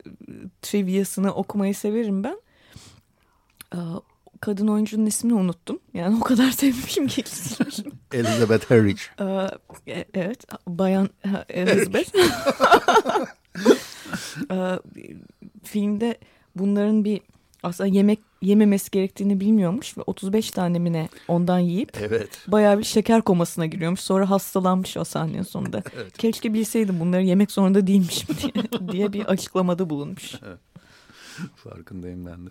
triviasını 0.62 1.34
okumayı 1.34 1.74
severim 1.74 2.24
ben. 2.24 2.40
E, 3.74 3.78
kadın 4.40 4.68
oyuncunun 4.68 5.06
ismini 5.06 5.34
unuttum. 5.34 5.78
Yani 5.94 6.16
o 6.16 6.20
kadar 6.20 6.50
sevmişim 6.50 7.06
ki 7.06 7.24
Elizabeth 8.12 8.70
Harridge. 8.70 9.02
E, 9.86 10.04
evet, 10.14 10.44
Bayan 10.66 11.08
Elizabeth. 11.48 12.14
e, 14.50 14.78
filmde 15.64 16.18
bunların 16.56 17.04
bir 17.04 17.20
aslında 17.62 17.88
yemek 17.88 18.20
yememesi 18.42 18.90
gerektiğini 18.90 19.40
bilmiyormuş 19.40 19.98
ve 19.98 20.02
35 20.06 20.50
tane 20.50 20.78
mi 20.78 20.92
ne 20.92 21.08
ondan 21.28 21.58
yiyip 21.58 21.90
evet. 22.00 22.38
bayağı 22.48 22.78
bir 22.78 22.84
şeker 22.84 23.22
komasına 23.22 23.66
giriyormuş. 23.66 24.00
Sonra 24.00 24.30
hastalanmış 24.30 24.96
o 24.96 25.04
sahnenin 25.04 25.42
sonunda. 25.42 25.82
Evet. 25.96 26.18
Keşke 26.18 26.54
bilseydim 26.54 27.00
bunları 27.00 27.22
yemek 27.22 27.50
zorunda 27.50 27.86
değilmişim 27.86 28.36
diye, 28.42 28.92
diye 28.92 29.12
bir 29.12 29.24
açıklamada 29.24 29.90
bulunmuş. 29.90 30.34
Farkındayım 31.56 32.26
ben 32.26 32.46
de. 32.46 32.50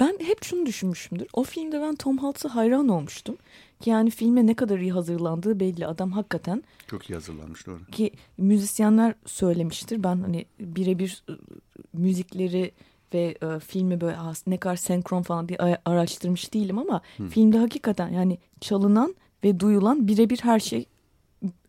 Ben 0.00 0.18
hep 0.20 0.44
şunu 0.44 0.66
düşünmüşümdür. 0.66 1.26
O 1.32 1.44
filmde 1.44 1.80
ben 1.80 1.96
Tom 1.96 2.18
Hanks'a 2.18 2.54
hayran 2.54 2.88
olmuştum. 2.88 3.36
Ki 3.80 3.90
yani 3.90 4.10
filme 4.10 4.46
ne 4.46 4.54
kadar 4.54 4.78
iyi 4.78 4.92
hazırlandığı 4.92 5.60
belli. 5.60 5.86
Adam 5.86 6.12
hakikaten. 6.12 6.62
Çok 6.86 7.10
iyi 7.10 7.14
hazırlanmış 7.14 7.66
doğru. 7.66 7.84
Ki 7.92 8.12
müzisyenler 8.38 9.14
söylemiştir. 9.26 10.02
Ben 10.02 10.16
hani 10.16 10.46
birebir 10.60 11.22
ıı, 11.28 11.38
müzikleri 11.92 12.72
ve 13.14 13.34
e, 13.42 13.58
filmi 13.58 14.00
böyle 14.00 14.16
ne 14.46 14.56
kadar 14.56 14.76
senkron 14.76 15.22
falan 15.22 15.48
diye 15.48 15.58
araştırmış 15.84 16.54
değilim 16.54 16.78
ama 16.78 17.00
Hı. 17.16 17.28
filmde 17.28 17.58
hakikaten 17.58 18.08
yani 18.08 18.38
çalınan 18.60 19.14
ve 19.44 19.60
duyulan 19.60 20.08
birebir 20.08 20.38
her 20.42 20.60
şey 20.60 20.86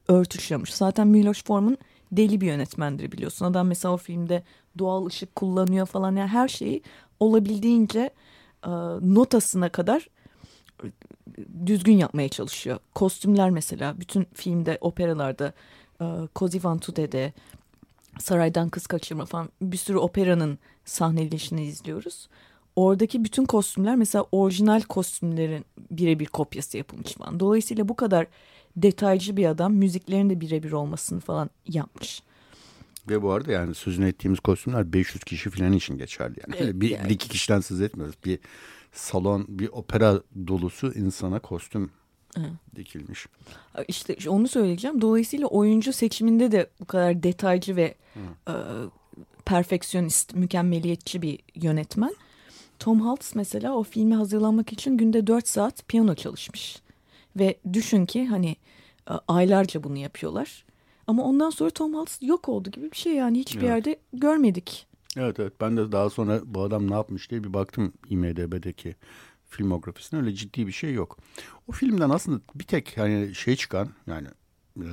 örtüşüyormuş. 0.07 0.69
Zaten 0.69 1.07
Miloš 1.07 1.43
Forman 1.43 1.77
deli 2.11 2.41
bir 2.41 2.47
yönetmendir 2.47 3.11
biliyorsun. 3.11 3.45
Adam 3.45 3.67
mesela 3.67 3.93
o 3.93 3.97
filmde 3.97 4.43
doğal 4.77 5.05
ışık 5.05 5.35
kullanıyor 5.35 5.85
falan 5.85 6.15
yani 6.15 6.29
her 6.29 6.47
şeyi 6.47 6.81
olabildiğince 7.19 8.09
e, 8.65 8.69
notasına 9.01 9.69
kadar 9.69 10.09
e, 10.83 10.87
düzgün 11.65 11.97
yapmaya 11.97 12.29
çalışıyor. 12.29 12.79
Kostümler 12.95 13.49
mesela 13.49 13.99
bütün 13.99 14.27
filmde 14.33 14.77
operalarda 14.81 15.53
e, 16.01 16.05
Cosi 16.35 16.63
van 16.63 16.79
Tute'de 16.79 17.33
Saraydan 18.19 18.69
Kız 18.69 18.87
Kaçırma 18.87 19.25
falan 19.25 19.49
bir 19.61 19.77
sürü 19.77 19.97
operanın 19.97 20.59
sahneleşini 20.89 21.65
izliyoruz. 21.65 22.29
Oradaki 22.75 23.23
bütün 23.23 23.45
kostümler 23.45 23.95
mesela 23.95 24.25
orijinal 24.31 24.81
kostümlerin 24.81 25.65
birebir 25.91 26.25
kopyası 26.25 26.77
yapılmış 26.77 27.13
falan. 27.13 27.39
Dolayısıyla 27.39 27.89
bu 27.89 27.95
kadar 27.95 28.27
detaycı 28.77 29.37
bir 29.37 29.45
adam 29.45 29.73
müziklerin 29.73 30.29
de 30.29 30.41
birebir 30.41 30.71
olmasını 30.71 31.19
falan 31.19 31.49
yapmış. 31.67 32.23
Ve 33.09 33.21
bu 33.21 33.31
arada 33.31 33.51
yani 33.51 33.75
sözünü 33.75 34.07
ettiğimiz 34.07 34.39
kostümler 34.39 34.93
500 34.93 35.23
kişi 35.23 35.49
falan 35.49 35.73
için 35.73 35.97
geçerli. 35.97 36.39
Yani. 36.47 36.55
Evet, 36.59 36.73
bir, 36.75 36.89
yani. 36.89 37.09
bir 37.09 37.13
iki 37.13 37.29
kişiden 37.29 37.59
söz 37.59 37.81
etmiyoruz. 37.81 38.15
Bir 38.25 38.39
salon, 38.93 39.45
bir 39.49 39.67
opera 39.67 40.21
dolusu 40.47 40.93
insana 40.93 41.39
kostüm 41.39 41.91
Hı. 42.35 42.41
dikilmiş. 42.75 43.25
İşte 43.87 44.29
onu 44.29 44.47
söyleyeceğim. 44.47 45.01
Dolayısıyla 45.01 45.47
oyuncu 45.47 45.93
seçiminde 45.93 46.51
de 46.51 46.69
bu 46.79 46.85
kadar 46.85 47.23
detaycı 47.23 47.75
ve 47.75 47.95
e, 48.47 48.53
perfeksiyonist, 49.49 50.35
mükemmeliyetçi 50.35 51.21
bir 51.21 51.39
yönetmen. 51.55 52.15
Tom 52.79 53.01
Hanks 53.01 53.35
mesela 53.35 53.73
o 53.73 53.83
filmi 53.83 54.15
hazırlanmak 54.15 54.73
için 54.73 54.97
günde 54.97 55.27
4 55.27 55.47
saat 55.47 55.87
piyano 55.87 56.15
çalışmış. 56.15 56.81
Ve 57.35 57.59
düşün 57.73 58.05
ki 58.05 58.25
hani 58.25 58.55
e, 59.09 59.13
aylarca 59.27 59.83
bunu 59.83 59.97
yapıyorlar. 59.97 60.65
Ama 61.07 61.23
ondan 61.23 61.49
sonra 61.49 61.69
Tom 61.69 61.93
Hanks 61.93 62.17
yok 62.21 62.49
oldu 62.49 62.71
gibi 62.71 62.91
bir 62.91 62.97
şey 62.97 63.13
yani 63.13 63.39
hiçbir 63.39 63.61
evet. 63.61 63.69
yerde 63.69 63.99
görmedik. 64.13 64.87
Evet 65.17 65.39
evet 65.39 65.53
ben 65.61 65.77
de 65.77 65.91
daha 65.91 66.09
sonra 66.09 66.41
bu 66.45 66.61
adam 66.61 66.91
ne 66.91 66.93
yapmış 66.93 67.31
diye 67.31 67.43
bir 67.43 67.53
baktım 67.53 67.93
IMDB'deki 68.09 68.95
filmografisine 69.47 70.19
öyle 70.19 70.33
ciddi 70.33 70.67
bir 70.67 70.71
şey 70.71 70.93
yok. 70.93 71.17
O 71.67 71.71
filmden 71.71 72.09
aslında 72.09 72.41
bir 72.55 72.63
tek 72.63 72.97
hani 72.97 73.35
şey 73.35 73.55
çıkan 73.55 73.89
yani 74.07 74.27
e, 74.77 74.87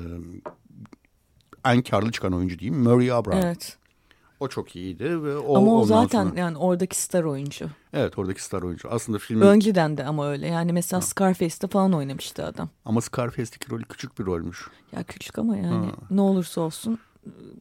en 1.64 1.82
karlı 1.82 2.12
çıkan 2.12 2.32
oyuncu 2.32 2.58
diyeyim 2.58 2.82
Murray 2.82 3.12
Abraham. 3.12 3.42
Evet. 3.44 3.78
O 4.40 4.48
çok 4.48 4.76
iyiydi 4.76 5.22
ve 5.22 5.36
o 5.36 5.56
Ama 5.56 5.74
o 5.74 5.84
zaten 5.84 6.24
sonra... 6.24 6.40
yani 6.40 6.56
oradaki 6.56 7.02
star 7.02 7.24
oyuncu. 7.24 7.66
Evet 7.92 8.18
oradaki 8.18 8.42
star 8.42 8.62
oyuncu. 8.62 8.88
Aslında 8.90 9.18
filmin 9.18 9.46
önceden 9.46 9.96
de 9.96 10.04
ama 10.04 10.28
öyle. 10.28 10.46
Yani 10.46 10.72
mesela 10.72 11.00
ha. 11.00 11.06
Scarface'te 11.06 11.66
falan 11.66 11.92
oynamıştı 11.92 12.44
adam. 12.44 12.68
Ama 12.84 13.00
Scarface'deki 13.00 13.70
rolü 13.70 13.84
küçük 13.84 14.18
bir 14.18 14.26
rolmüş. 14.26 14.68
Ya 14.92 15.02
küçük 15.02 15.38
ama 15.38 15.56
yani 15.56 15.86
ha. 15.86 15.92
ne 16.10 16.20
olursa 16.20 16.60
olsun 16.60 16.98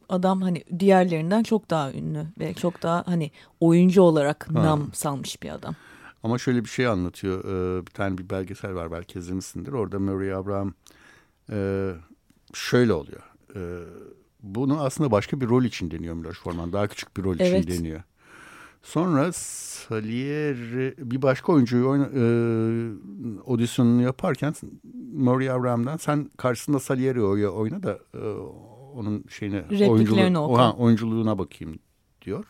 adam 0.08 0.42
hani 0.42 0.64
diğerlerinden 0.78 1.42
çok 1.42 1.70
daha 1.70 1.92
ünlü 1.92 2.26
ve 2.38 2.54
çok 2.54 2.82
daha 2.82 3.02
hani 3.06 3.30
oyuncu 3.60 4.02
olarak 4.02 4.48
ha. 4.54 4.64
nam 4.64 4.90
salmış 4.92 5.42
bir 5.42 5.50
adam. 5.50 5.74
Ama 6.22 6.38
şöyle 6.38 6.64
bir 6.64 6.68
şey 6.68 6.86
anlatıyor. 6.86 7.44
Ee, 7.44 7.86
bir 7.86 7.90
tane 7.90 8.18
bir 8.18 8.30
belgesel 8.30 8.74
var 8.74 8.92
belki 8.92 9.18
izlemişsindir. 9.18 9.72
Orada 9.72 9.98
Murray 9.98 10.34
Abraham 10.34 10.72
e, 11.50 11.90
şöyle 12.54 12.92
oluyor. 12.92 13.22
E, 13.56 13.60
bunu 14.54 14.82
aslında 14.82 15.10
başka 15.10 15.40
bir 15.40 15.48
rol 15.48 15.64
için 15.64 15.90
deniyor 15.90 16.14
Miloš 16.14 16.40
Forman. 16.40 16.72
Daha 16.72 16.86
küçük 16.86 17.16
bir 17.16 17.24
rol 17.24 17.36
evet. 17.38 17.64
için 17.64 17.78
deniyor. 17.78 18.02
Sonra 18.82 19.32
Salieri 19.32 20.94
bir 20.98 21.22
başka 21.22 21.52
oyuncuyu 21.52 21.88
oyna, 21.88 22.04
e, 22.14 22.22
audisyonunu 23.46 24.02
yaparken 24.02 24.54
Murray 25.12 25.50
Abraham'dan 25.50 25.96
sen 25.96 26.30
karşısında 26.36 26.80
Salieri 26.80 27.22
oyna 27.22 27.82
da 27.82 27.98
e, 28.14 28.18
onun 28.94 29.24
şeyine 29.28 29.88
oyunculuğu, 29.88 30.38
oha, 30.38 30.72
oyunculuğuna 30.72 31.38
bakayım 31.38 31.78
diyor. 32.22 32.44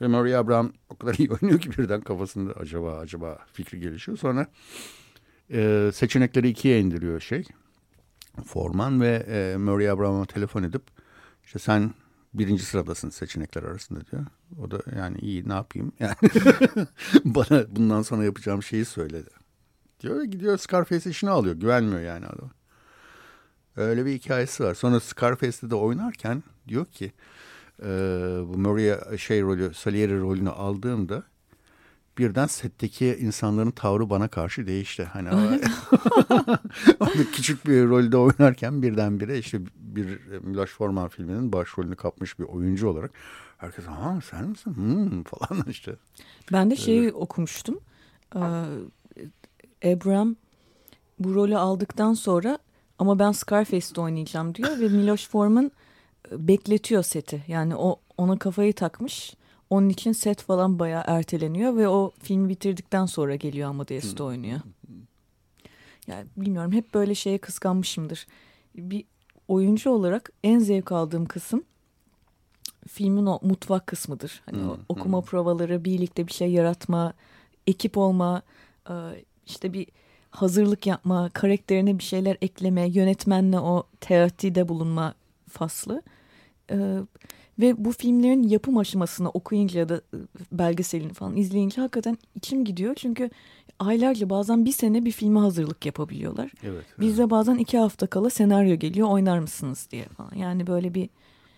Ve 0.00 0.06
Murray 0.06 0.36
Abraham 0.36 0.72
o 0.88 0.96
kadar 0.96 1.14
iyi 1.14 1.30
oynuyor 1.42 1.60
ki 1.60 1.70
birden 1.70 2.00
kafasında 2.00 2.52
acaba 2.52 2.98
acaba 2.98 3.38
fikri 3.52 3.80
gelişiyor. 3.80 4.18
Sonra 4.18 4.46
e, 5.52 5.90
seçenekleri 5.94 6.48
ikiye 6.48 6.80
indiriyor 6.80 7.20
şey. 7.20 7.44
Forman 8.46 9.00
ve 9.00 9.26
e, 9.28 9.56
Murray 9.56 9.90
Abraham'a 9.90 10.24
telefon 10.24 10.62
edip 10.62 10.82
işte 11.46 11.58
sen 11.58 11.94
birinci 12.34 12.64
sıradasın 12.64 13.10
seçenekler 13.10 13.62
arasında 13.62 14.06
diyor. 14.06 14.26
O 14.60 14.70
da 14.70 14.80
yani 14.96 15.18
iyi 15.18 15.48
ne 15.48 15.52
yapayım 15.52 15.92
yani 16.00 16.14
bana 17.24 17.76
bundan 17.76 18.02
sonra 18.02 18.24
yapacağım 18.24 18.62
şeyi 18.62 18.84
söyledi. 18.84 19.30
Diyor 20.00 20.20
ve 20.20 20.26
gidiyor 20.26 20.58
Scarface 20.58 21.10
işini 21.10 21.30
alıyor. 21.30 21.54
Güvenmiyor 21.54 22.00
yani 22.00 22.26
adam. 22.26 22.50
Öyle 23.76 24.06
bir 24.06 24.12
hikayesi 24.12 24.64
var. 24.64 24.74
Sonra 24.74 25.00
Scarface'de 25.00 25.70
de 25.70 25.74
oynarken 25.74 26.42
diyor 26.68 26.86
ki 26.86 27.12
e, 27.82 27.86
bu 28.48 28.58
Maria 28.58 29.18
şey 29.18 29.42
rolü 29.42 29.74
Salieri 29.74 30.20
rolünü 30.20 30.50
aldığımda 30.50 31.22
birden 32.18 32.46
setteki 32.46 33.16
insanların 33.20 33.70
tavrı 33.70 34.10
bana 34.10 34.28
karşı 34.28 34.66
değişti. 34.66 35.04
Hani 35.04 35.28
küçük 37.32 37.66
bir 37.66 37.88
rolde 37.88 38.16
oynarken 38.16 38.82
birdenbire 38.82 39.38
işte 39.38 39.60
bir 39.96 40.38
Miloš 40.38 40.70
Forman 40.70 41.08
filminin 41.08 41.52
başrolünü 41.52 41.96
kapmış 41.96 42.38
bir 42.38 42.44
oyuncu 42.44 42.88
olarak 42.88 43.10
herkes 43.58 43.84
ha 43.84 44.20
sen 44.30 44.48
misin 44.48 44.76
hmm, 44.76 45.22
falan 45.22 45.64
işte. 45.68 45.96
Ben 46.52 46.70
de 46.70 46.76
şeyi 46.76 47.00
Öyle. 47.00 47.12
okumuştum. 47.12 47.80
Ee, 48.36 48.40
Abram 49.84 50.36
bu 51.18 51.34
rolü 51.34 51.56
aldıktan 51.56 52.14
sonra 52.14 52.58
ama 52.98 53.18
ben 53.18 53.32
Scarface'de 53.32 54.00
oynayacağım 54.00 54.54
diyor 54.54 54.80
ve 54.80 54.88
Miloš 54.88 55.28
Forman 55.28 55.72
e, 56.32 56.48
bekletiyor 56.48 57.02
seti. 57.02 57.44
Yani 57.48 57.76
o 57.76 58.00
ona 58.16 58.38
kafayı 58.38 58.72
takmış 58.72 59.34
onun 59.70 59.88
için 59.88 60.12
set 60.12 60.42
falan 60.42 60.78
bayağı 60.78 61.04
erteleniyor 61.06 61.76
ve 61.76 61.88
o 61.88 62.12
filmi 62.22 62.48
bitirdikten 62.48 63.06
sonra 63.06 63.34
geliyor 63.34 63.70
Amadeus'ta 63.70 64.24
oynuyor. 64.24 64.60
Yani 66.06 66.26
bilmiyorum 66.36 66.72
hep 66.72 66.94
böyle 66.94 67.14
şeye 67.14 67.38
kıskanmışımdır. 67.38 68.26
Bir 68.74 69.04
oyuncu 69.48 69.90
olarak 69.90 70.30
en 70.44 70.58
zevk 70.58 70.92
aldığım 70.92 71.26
kısım 71.26 71.64
filmin 72.88 73.26
o 73.26 73.38
mutfak 73.42 73.86
kısmıdır. 73.86 74.42
Hani 74.46 74.64
o 74.64 74.78
okuma 74.88 75.20
provaları, 75.20 75.84
birlikte 75.84 76.26
bir 76.26 76.32
şey 76.32 76.50
yaratma, 76.50 77.12
ekip 77.66 77.98
olma, 77.98 78.42
e, 78.90 78.94
işte 79.46 79.72
bir 79.72 79.86
hazırlık 80.30 80.86
yapma, 80.86 81.30
karakterine 81.32 81.98
bir 81.98 82.04
şeyler 82.04 82.36
ekleme, 82.40 82.88
yönetmenle 82.88 83.58
o 83.58 83.86
teatide 84.00 84.68
bulunma 84.68 85.14
faslı. 85.48 86.02
E, 86.70 86.98
ve 87.58 87.84
bu 87.84 87.92
filmlerin 87.92 88.42
yapım 88.42 88.78
aşamasını 88.78 89.28
okuyunca 89.30 89.80
ya 89.80 89.88
da 89.88 89.94
ıı, 90.14 90.26
belgeselini 90.52 91.12
falan 91.12 91.36
izleyince 91.36 91.80
hakikaten 91.80 92.18
içim 92.34 92.64
gidiyor. 92.64 92.94
Çünkü 92.94 93.30
aylarca 93.78 94.30
bazen 94.30 94.64
bir 94.64 94.72
sene 94.72 95.04
bir 95.04 95.10
filme 95.10 95.40
hazırlık 95.40 95.86
yapabiliyorlar. 95.86 96.52
Evet, 96.62 96.84
Bizde 97.00 97.22
evet. 97.22 97.30
bazen 97.30 97.54
iki 97.54 97.78
hafta 97.78 98.06
kala 98.06 98.30
senaryo 98.30 98.76
geliyor 98.76 99.08
oynar 99.08 99.38
mısınız 99.38 99.88
diye 99.90 100.04
falan. 100.04 100.34
Yani 100.36 100.66
böyle 100.66 100.94
bir... 100.94 101.08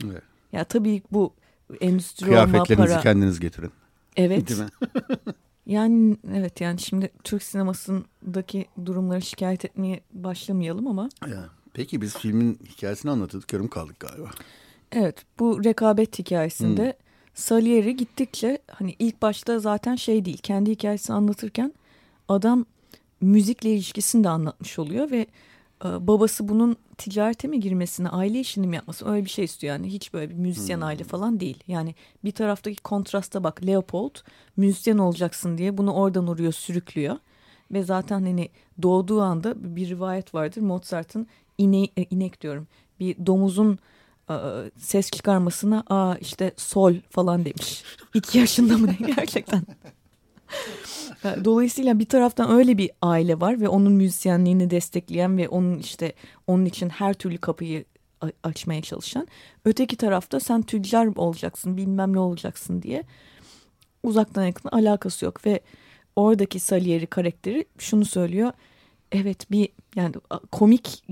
Evet. 0.05 0.23
Ya 0.53 0.65
tabii 0.65 1.03
bu 1.13 1.33
endüstri 1.81 2.39
olma 2.39 2.65
para... 2.65 3.01
kendiniz 3.01 3.41
getirin. 3.41 3.71
Evet. 4.17 4.49
Değil 4.49 4.61
mi? 4.61 4.69
yani 5.67 6.17
evet 6.35 6.61
yani 6.61 6.79
şimdi 6.81 7.11
Türk 7.25 7.43
sinemasındaki 7.43 8.67
durumları 8.85 9.23
şikayet 9.23 9.65
etmeye 9.65 10.01
başlamayalım 10.13 10.87
ama. 10.87 11.09
Ya, 11.27 11.49
peki 11.75 12.01
biz 12.01 12.17
filmin 12.17 12.59
hikayesini 12.69 13.11
anlatıyorduk 13.11 13.53
yarım 13.53 13.69
kaldık 13.69 14.01
galiba. 14.01 14.31
Evet 14.93 15.17
bu 15.39 15.65
rekabet 15.65 16.19
hikayesinde 16.19 16.85
hmm. 16.85 17.07
Salieri 17.37 17.97
gittikçe 17.97 18.59
hani 18.71 18.97
ilk 18.99 19.23
başta 19.23 19.59
zaten 19.59 19.97
şey 19.97 20.25
değil 20.25 20.39
kendi 20.39 20.71
hikayesini 20.71 21.17
anlatırken 21.17 21.73
adam 22.29 22.65
müzikle 23.21 23.75
ilişkisini 23.75 24.25
de 24.25 24.29
anlatmış 24.29 24.79
oluyor 24.79 25.11
ve 25.11 25.27
e, 25.85 26.07
babası 26.07 26.49
bunun 26.49 26.77
ticarete 26.99 27.49
mi 27.49 27.61
girmesini 27.61 28.09
aile 28.09 28.41
işini 28.41 28.67
mi 28.67 28.77
yapması 28.77 29.09
öyle 29.09 29.25
bir 29.25 29.31
şey 29.31 29.45
istiyor 29.45 29.75
yani 29.75 29.93
hiç 29.93 30.15
böyle 30.15 30.31
bir 30.31 30.35
müzisyen 30.35 30.77
hmm. 30.77 30.85
aile 30.85 31.05
falan 31.05 31.41
değil 31.41 31.65
yani 31.67 31.95
bir 32.25 32.33
taraftaki 32.33 32.83
kontrasta 32.83 33.45
bak 33.45 33.67
Leopold 33.67 34.15
müzisyen 34.57 34.99
olacaksın 34.99 35.59
diye 35.59 35.79
bunu 35.79 35.93
oradan 35.93 36.27
oraya 36.27 36.53
sürüklüyor 36.53 37.17
ve 37.73 37.83
zaten 37.83 38.23
hani 38.23 38.49
doğduğu 38.83 39.23
anda 39.23 39.77
bir 39.77 39.89
rivayet 39.89 40.35
vardır 40.35 40.61
Mozart'ın 40.61 41.27
ine, 41.59 41.85
e, 41.85 42.05
inek 42.11 42.41
diyorum 42.41 42.67
bir 43.01 43.27
domuzun 43.27 43.79
ses 44.77 45.11
çıkarmasına 45.11 45.85
aa 45.87 46.15
işte 46.21 46.53
sol 46.57 46.95
falan 47.11 47.45
demiş. 47.45 47.85
İki 48.15 48.39
yaşında 48.39 48.79
mı 48.79 48.87
ne 48.87 49.07
gerçekten. 49.17 49.63
Dolayısıyla 51.45 51.99
bir 51.99 52.07
taraftan 52.07 52.51
öyle 52.51 52.79
bir 52.79 52.91
aile 53.03 53.41
var 53.41 53.61
ve 53.61 53.69
onun 53.69 53.93
müzisyenliğini 53.93 54.71
destekleyen 54.71 55.39
ve 55.39 55.49
onun 55.49 55.79
işte 55.79 56.13
onun 56.47 56.65
için 56.65 56.89
her 56.89 57.15
türlü 57.15 57.39
kapıyı 57.39 57.85
açmaya 58.43 58.83
çalışan. 58.83 59.29
Öteki 59.65 59.97
tarafta 59.97 60.41
sen 60.41 60.63
tüccar 60.63 61.07
olacaksın 61.17 61.77
bilmem 61.77 62.13
ne 62.13 62.19
olacaksın 62.19 62.83
diye 62.83 63.05
uzaktan 64.03 64.45
yakın 64.45 64.69
alakası 64.69 65.25
yok 65.25 65.47
ve 65.47 65.61
oradaki 66.17 66.61
Salieri 66.61 67.07
karakteri 67.07 67.65
şunu 67.79 68.05
söylüyor. 68.05 68.53
Evet 69.13 69.51
bir 69.51 69.69
yani 69.97 70.15
komik 70.53 71.05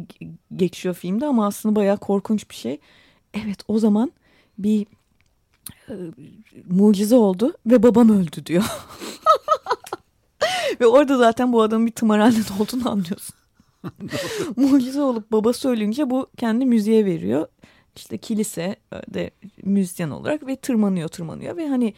geçiyor 0.57 0.95
filmde 0.95 1.27
ama 1.27 1.47
aslında 1.47 1.77
bayağı 1.77 1.99
korkunç 1.99 2.51
bir 2.51 2.55
şey 2.55 2.81
evet 3.35 3.59
o 3.69 3.79
zaman 3.79 4.12
bir 4.59 4.87
e, 5.88 5.95
mucize 6.71 7.17
oldu 7.17 7.55
ve 7.67 7.83
babam 7.83 8.11
öldü 8.11 8.47
diyor. 8.47 8.64
ve 10.80 10.87
orada 10.87 11.16
zaten 11.16 11.52
bu 11.52 11.62
adamın 11.62 11.87
bir 11.87 11.92
tımarhanede 11.92 12.52
olduğunu 12.61 12.90
anlıyorsun. 12.90 13.35
mucize 14.57 15.02
olup 15.02 15.33
baba 15.33 15.52
söyleyince 15.52 16.11
bu 16.11 16.26
kendi 16.37 16.64
müziğe 16.64 17.04
veriyor. 17.04 17.46
İşte 17.96 18.18
kilise 18.18 18.76
e, 18.92 19.14
de 19.14 19.30
müzisyen 19.62 20.11
olarak 20.11 20.46
ve 20.46 20.57
tırmanıyor 20.57 21.09
tırmanıyor 21.09 21.57
ve 21.57 21.68
hani 21.68 21.94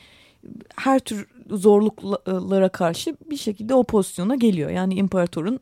her 0.76 0.98
tür 0.98 1.28
zorluklara 1.50 2.68
karşı 2.68 3.16
bir 3.30 3.36
şekilde 3.36 3.74
o 3.74 3.84
pozisyona 3.84 4.34
geliyor. 4.34 4.70
Yani 4.70 4.94
imparatorun 4.94 5.60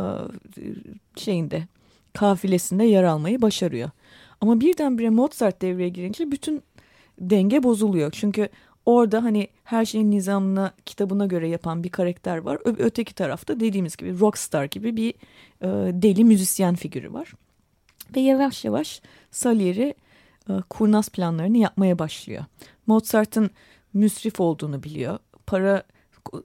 e, 0.00 0.04
şeyinde 1.16 1.62
kafilesinde 2.12 2.84
yer 2.84 3.04
almayı 3.04 3.42
başarıyor. 3.42 3.90
Ama 4.40 4.60
birdenbire 4.60 5.10
Mozart 5.10 5.62
devreye 5.62 5.88
girince 5.88 6.30
bütün 6.30 6.62
denge 7.20 7.62
bozuluyor. 7.62 8.10
Çünkü 8.10 8.48
orada 8.86 9.24
hani 9.24 9.48
her 9.64 9.84
şeyin 9.84 10.10
nizamına, 10.10 10.72
kitabına 10.86 11.26
göre 11.26 11.48
yapan 11.48 11.84
bir 11.84 11.88
karakter 11.88 12.38
var. 12.38 12.58
Ö 12.64 12.74
öteki 12.78 13.14
tarafta 13.14 13.60
dediğimiz 13.60 13.96
gibi 13.96 14.20
rockstar 14.20 14.64
gibi 14.64 14.96
bir 14.96 15.14
e, 15.62 15.68
deli 16.02 16.24
müzisyen 16.24 16.74
figürü 16.74 17.12
var. 17.12 17.32
Ve 18.16 18.20
yavaş 18.20 18.64
yavaş 18.64 19.02
Salieri 19.30 19.94
e, 20.48 20.52
kurnaz 20.70 21.08
planlarını 21.08 21.58
yapmaya 21.58 21.98
başlıyor. 21.98 22.44
Mozart'ın 22.86 23.50
müsrif 23.94 24.40
olduğunu 24.40 24.82
biliyor. 24.82 25.18
Para 25.46 25.82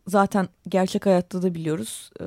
zaten 0.07 0.49
gerçek 0.67 1.05
hayatta 1.05 1.41
da 1.41 1.55
biliyoruz. 1.55 2.11
E, 2.21 2.25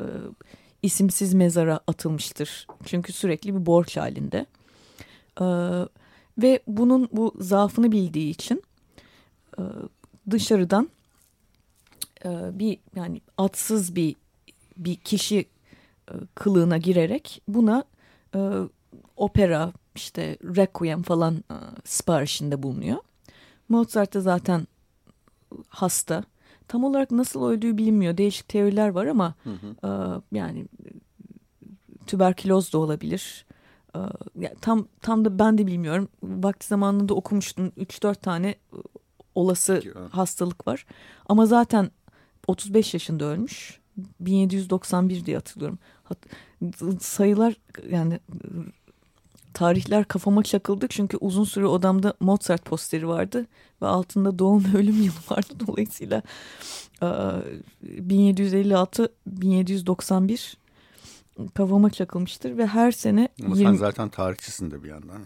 isimsiz 0.83 1.35
mezara 1.35 1.81
atılmıştır. 1.87 2.67
Çünkü 2.85 3.13
sürekli 3.13 3.55
bir 3.55 3.67
borç 3.67 3.97
halinde. 3.97 4.47
E, 5.41 5.47
ve 6.39 6.61
bunun 6.67 7.09
bu 7.13 7.35
zaafını 7.39 7.93
bildiği 7.93 8.31
için 8.31 8.63
e, 9.59 9.63
dışarıdan 10.31 10.89
e, 12.25 12.59
bir 12.59 12.79
yani 12.97 13.21
atsız 13.39 13.97
bir 13.97 14.17
bir 14.77 14.97
kişi 14.97 15.47
e, 16.11 16.15
kılığına 16.35 16.79
girerek 16.79 17.43
buna 17.49 17.85
e, 18.35 18.41
opera 19.17 19.73
işte 19.95 20.39
requiem 20.45 21.03
falan 21.03 21.35
e, 21.35 21.57
siparişinde 21.85 22.63
bulunuyor. 22.63 22.99
Mozart 23.69 24.15
da 24.15 24.21
zaten 24.21 24.67
hasta. 25.69 26.25
Tam 26.69 26.85
olarak 26.85 27.11
nasıl 27.11 27.49
öldüğü 27.49 27.79
bilinmiyor. 27.79 28.17
Değişik 28.17 28.49
teoriler 28.49 28.89
var 28.89 29.07
ama 29.07 29.35
hı 29.45 29.51
hı. 29.51 29.89
E, 30.33 30.39
yani 30.39 30.67
tüberküloz 32.07 32.73
da 32.73 32.79
olabilir. 32.79 33.47
e, 33.97 34.01
tam 34.61 34.89
tam 35.01 35.25
da 35.25 35.39
ben 35.39 35.59
de 35.59 35.67
bilmiyorum. 35.67 36.09
Vakti 36.23 36.67
zamanında 36.67 37.15
okumuştum 37.15 37.69
3-4 37.69 38.15
tane 38.15 38.55
olası 39.35 39.83
hastalık 40.11 40.67
var. 40.67 40.87
Ama 41.29 41.47
zaten 41.47 41.91
35 42.47 42.95
yaşında 42.95 43.25
ölmüş. 43.25 43.81
1791 44.21 45.27
diye 45.27 45.37
hatırlıyorum. 45.37 45.79
Sayılar 47.01 47.55
yani 47.91 48.21
tarihler 49.55 50.05
kafama 50.05 50.43
çakıldı 50.43 50.87
çünkü 50.89 51.17
uzun 51.17 51.45
süre 51.45 51.67
odamda 51.67 52.15
Mozart 52.21 52.65
posteri 52.65 53.09
vardı 53.09 53.47
ve 53.83 53.87
altında 53.87 54.39
doğum 54.39 54.65
ve 54.65 54.79
ölüm 54.79 55.03
yılı 55.03 55.21
vardı 55.31 55.55
dolayısıyla 55.67 56.23
1756 57.83 59.13
1791 59.27 60.57
kafama 61.55 61.91
çakılmıştır 61.91 62.59
ve 62.59 62.67
her 62.67 62.93
sene 62.93 63.29
Ama 63.45 63.57
20... 63.57 63.69
sen 63.69 63.75
zaten 63.75 64.09
tarihçisin 64.09 64.71
de 64.71 64.83
bir 64.83 64.89
yandan. 64.89 65.23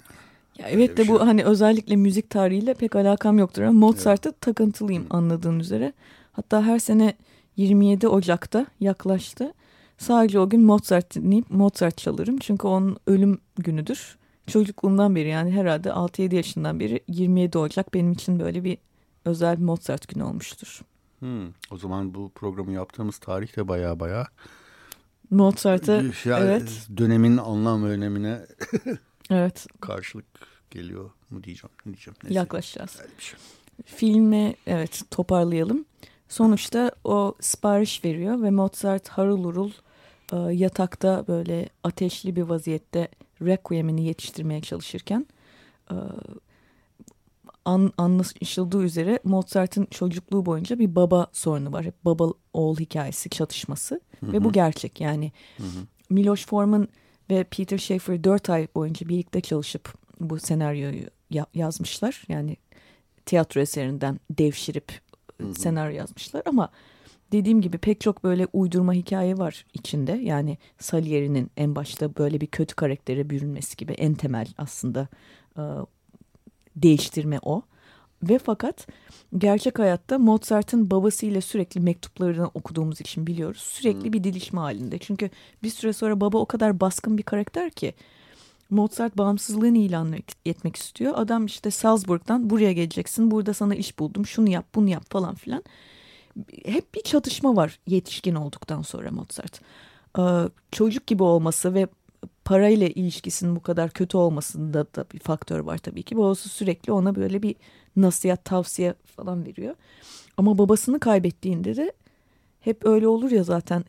Ya 0.58 0.68
evet 0.68 0.96
de 0.96 1.04
şey. 1.04 1.14
bu 1.14 1.20
hani 1.20 1.44
özellikle 1.44 1.96
müzik 1.96 2.30
tarihiyle 2.30 2.74
pek 2.74 2.96
alakam 2.96 3.38
yoktur 3.38 3.62
ama 3.62 3.86
Mozart'a 3.86 4.28
evet. 4.28 4.40
takıntılıyım 4.40 5.04
Hı. 5.04 5.08
anladığın 5.10 5.58
üzere. 5.58 5.92
Hatta 6.32 6.62
her 6.62 6.78
sene 6.78 7.14
27 7.56 8.08
Ocak'ta 8.08 8.66
yaklaştı. 8.80 9.52
Sadece 9.98 10.38
o 10.38 10.48
gün 10.48 10.60
Mozart 10.60 11.14
dinleyip 11.14 11.50
Mozart 11.50 11.98
çalarım. 11.98 12.38
Çünkü 12.38 12.66
onun 12.66 12.96
ölüm 13.06 13.38
günüdür. 13.58 14.18
Çocukluğumdan 14.46 15.14
beri 15.14 15.28
yani 15.28 15.50
herhalde 15.50 15.88
6-7 15.88 16.34
yaşından 16.34 16.80
beri 16.80 17.00
27 17.08 17.58
Ocak 17.58 17.94
benim 17.94 18.12
için 18.12 18.40
böyle 18.40 18.64
bir 18.64 18.78
özel 19.24 19.58
Mozart 19.58 20.08
günü 20.08 20.22
olmuştur. 20.22 20.80
Hmm, 21.18 21.48
o 21.70 21.76
zaman 21.76 22.14
bu 22.14 22.30
programı 22.34 22.72
yaptığımız 22.72 23.18
tarih 23.18 23.56
de 23.56 23.68
baya 23.68 24.00
baya 24.00 24.26
Mozart'a 25.30 25.92
yani 26.24 26.44
evet. 26.44 26.88
dönemin 26.96 27.36
anlam 27.36 27.84
ve 27.84 27.88
önemine 27.88 28.40
evet. 29.30 29.66
karşılık 29.80 30.26
geliyor 30.70 31.10
mu 31.30 31.44
diyeceğim. 31.44 31.74
Ne 31.86 31.92
diyeceğim? 31.92 32.16
Neyse. 32.22 32.34
Yaklaşacağız. 32.34 32.98
Öyle 33.02 33.12
bir 33.18 33.22
şey. 33.22 33.38
Filme 33.84 34.54
evet 34.66 35.02
toparlayalım. 35.10 35.84
Sonuçta 36.28 36.90
o 37.04 37.34
sipariş 37.40 38.04
veriyor 38.04 38.42
ve 38.42 38.50
Mozart 38.50 39.08
harıl 39.08 39.44
urul 39.44 39.70
e, 40.32 40.36
yatakta 40.36 41.24
böyle 41.28 41.68
ateşli 41.84 42.36
bir 42.36 42.42
vaziyette 42.42 43.08
Requiem'ini 43.42 44.04
yetiştirmeye 44.04 44.60
çalışırken 44.60 45.26
e, 45.90 45.96
an, 47.64 47.92
anlaşıldığı 47.98 48.82
üzere 48.82 49.20
Mozart'ın 49.24 49.86
çocukluğu 49.86 50.46
boyunca 50.46 50.78
bir 50.78 50.94
baba 50.94 51.26
sorunu 51.32 51.72
var. 51.72 51.84
Hep 51.84 52.04
baba 52.04 52.32
oğul 52.52 52.76
hikayesi 52.76 53.30
çatışması 53.30 54.00
hı 54.20 54.26
hı. 54.26 54.32
ve 54.32 54.44
bu 54.44 54.52
gerçek 54.52 55.00
yani. 55.00 55.32
Hı 55.56 55.62
hı. 55.62 55.86
Miloš 56.10 56.46
Forman 56.46 56.88
ve 57.30 57.44
Peter 57.44 57.78
Shaffer 57.78 58.24
dört 58.24 58.50
ay 58.50 58.68
boyunca 58.74 59.08
birlikte 59.08 59.40
çalışıp 59.40 59.94
bu 60.20 60.38
senaryoyu 60.38 61.04
ya 61.30 61.46
yazmışlar. 61.54 62.24
Yani 62.28 62.56
tiyatro 63.26 63.60
eserinden 63.60 64.20
devşirip 64.30 64.92
hı 65.40 65.46
hı. 65.46 65.54
senaryo 65.54 65.96
yazmışlar 65.96 66.42
ama 66.46 66.70
dediğim 67.32 67.60
gibi 67.60 67.78
pek 67.78 68.00
çok 68.00 68.24
böyle 68.24 68.46
uydurma 68.52 68.92
hikaye 68.92 69.38
var 69.38 69.66
içinde. 69.74 70.12
Yani 70.12 70.58
Salieri'nin 70.78 71.50
en 71.56 71.74
başta 71.74 72.16
böyle 72.16 72.40
bir 72.40 72.46
kötü 72.46 72.74
karaktere 72.74 73.30
bürünmesi 73.30 73.76
gibi 73.76 73.92
en 73.92 74.14
temel 74.14 74.46
aslında 74.58 75.08
e, 75.58 75.62
değiştirme 76.76 77.38
o. 77.42 77.62
Ve 78.22 78.38
fakat 78.38 78.86
gerçek 79.38 79.78
hayatta 79.78 80.18
Mozart'ın 80.18 80.90
babasıyla 80.90 81.40
sürekli 81.40 81.80
mektuplarını 81.80 82.46
okuduğumuz 82.46 83.00
için 83.00 83.26
biliyoruz. 83.26 83.60
Sürekli 83.60 84.04
hmm. 84.04 84.12
bir 84.12 84.24
dilişme 84.24 84.60
halinde. 84.60 84.98
Çünkü 84.98 85.30
bir 85.62 85.70
süre 85.70 85.92
sonra 85.92 86.20
baba 86.20 86.38
o 86.38 86.46
kadar 86.46 86.80
baskın 86.80 87.18
bir 87.18 87.22
karakter 87.22 87.70
ki 87.70 87.94
Mozart 88.70 89.18
bağımsızlığını 89.18 89.78
ilan 89.78 90.14
etmek 90.46 90.76
istiyor. 90.76 91.12
Adam 91.16 91.46
işte 91.46 91.70
Salzburg'dan 91.70 92.50
buraya 92.50 92.72
geleceksin. 92.72 93.30
Burada 93.30 93.54
sana 93.54 93.74
iş 93.74 93.98
buldum. 93.98 94.26
Şunu 94.26 94.48
yap, 94.48 94.66
bunu 94.74 94.88
yap 94.88 95.04
falan 95.10 95.34
filan. 95.34 95.64
Hep 96.64 96.94
bir 96.94 97.00
çatışma 97.00 97.56
var 97.56 97.78
yetişkin 97.86 98.34
olduktan 98.34 98.82
sonra 98.82 99.10
Mozart. 99.10 99.60
Ee, 100.18 100.22
çocuk 100.72 101.06
gibi 101.06 101.22
olması 101.22 101.74
ve 101.74 101.88
parayla 102.46 102.86
ilişkisinin 102.86 103.56
bu 103.56 103.60
kadar 103.60 103.90
kötü 103.90 104.16
olmasında 104.16 104.86
da 104.94 105.04
bir 105.12 105.18
faktör 105.18 105.60
var 105.60 105.78
tabii 105.78 106.02
ki. 106.02 106.16
Babası 106.16 106.48
sürekli 106.48 106.92
ona 106.92 107.14
böyle 107.14 107.42
bir 107.42 107.56
nasihat, 107.96 108.44
tavsiye 108.44 108.94
falan 109.16 109.46
veriyor. 109.46 109.74
Ama 110.36 110.58
babasını 110.58 111.00
kaybettiğinde 111.00 111.76
de 111.76 111.92
hep 112.60 112.86
öyle 112.86 113.08
olur 113.08 113.30
ya 113.30 113.42
zaten 113.42 113.84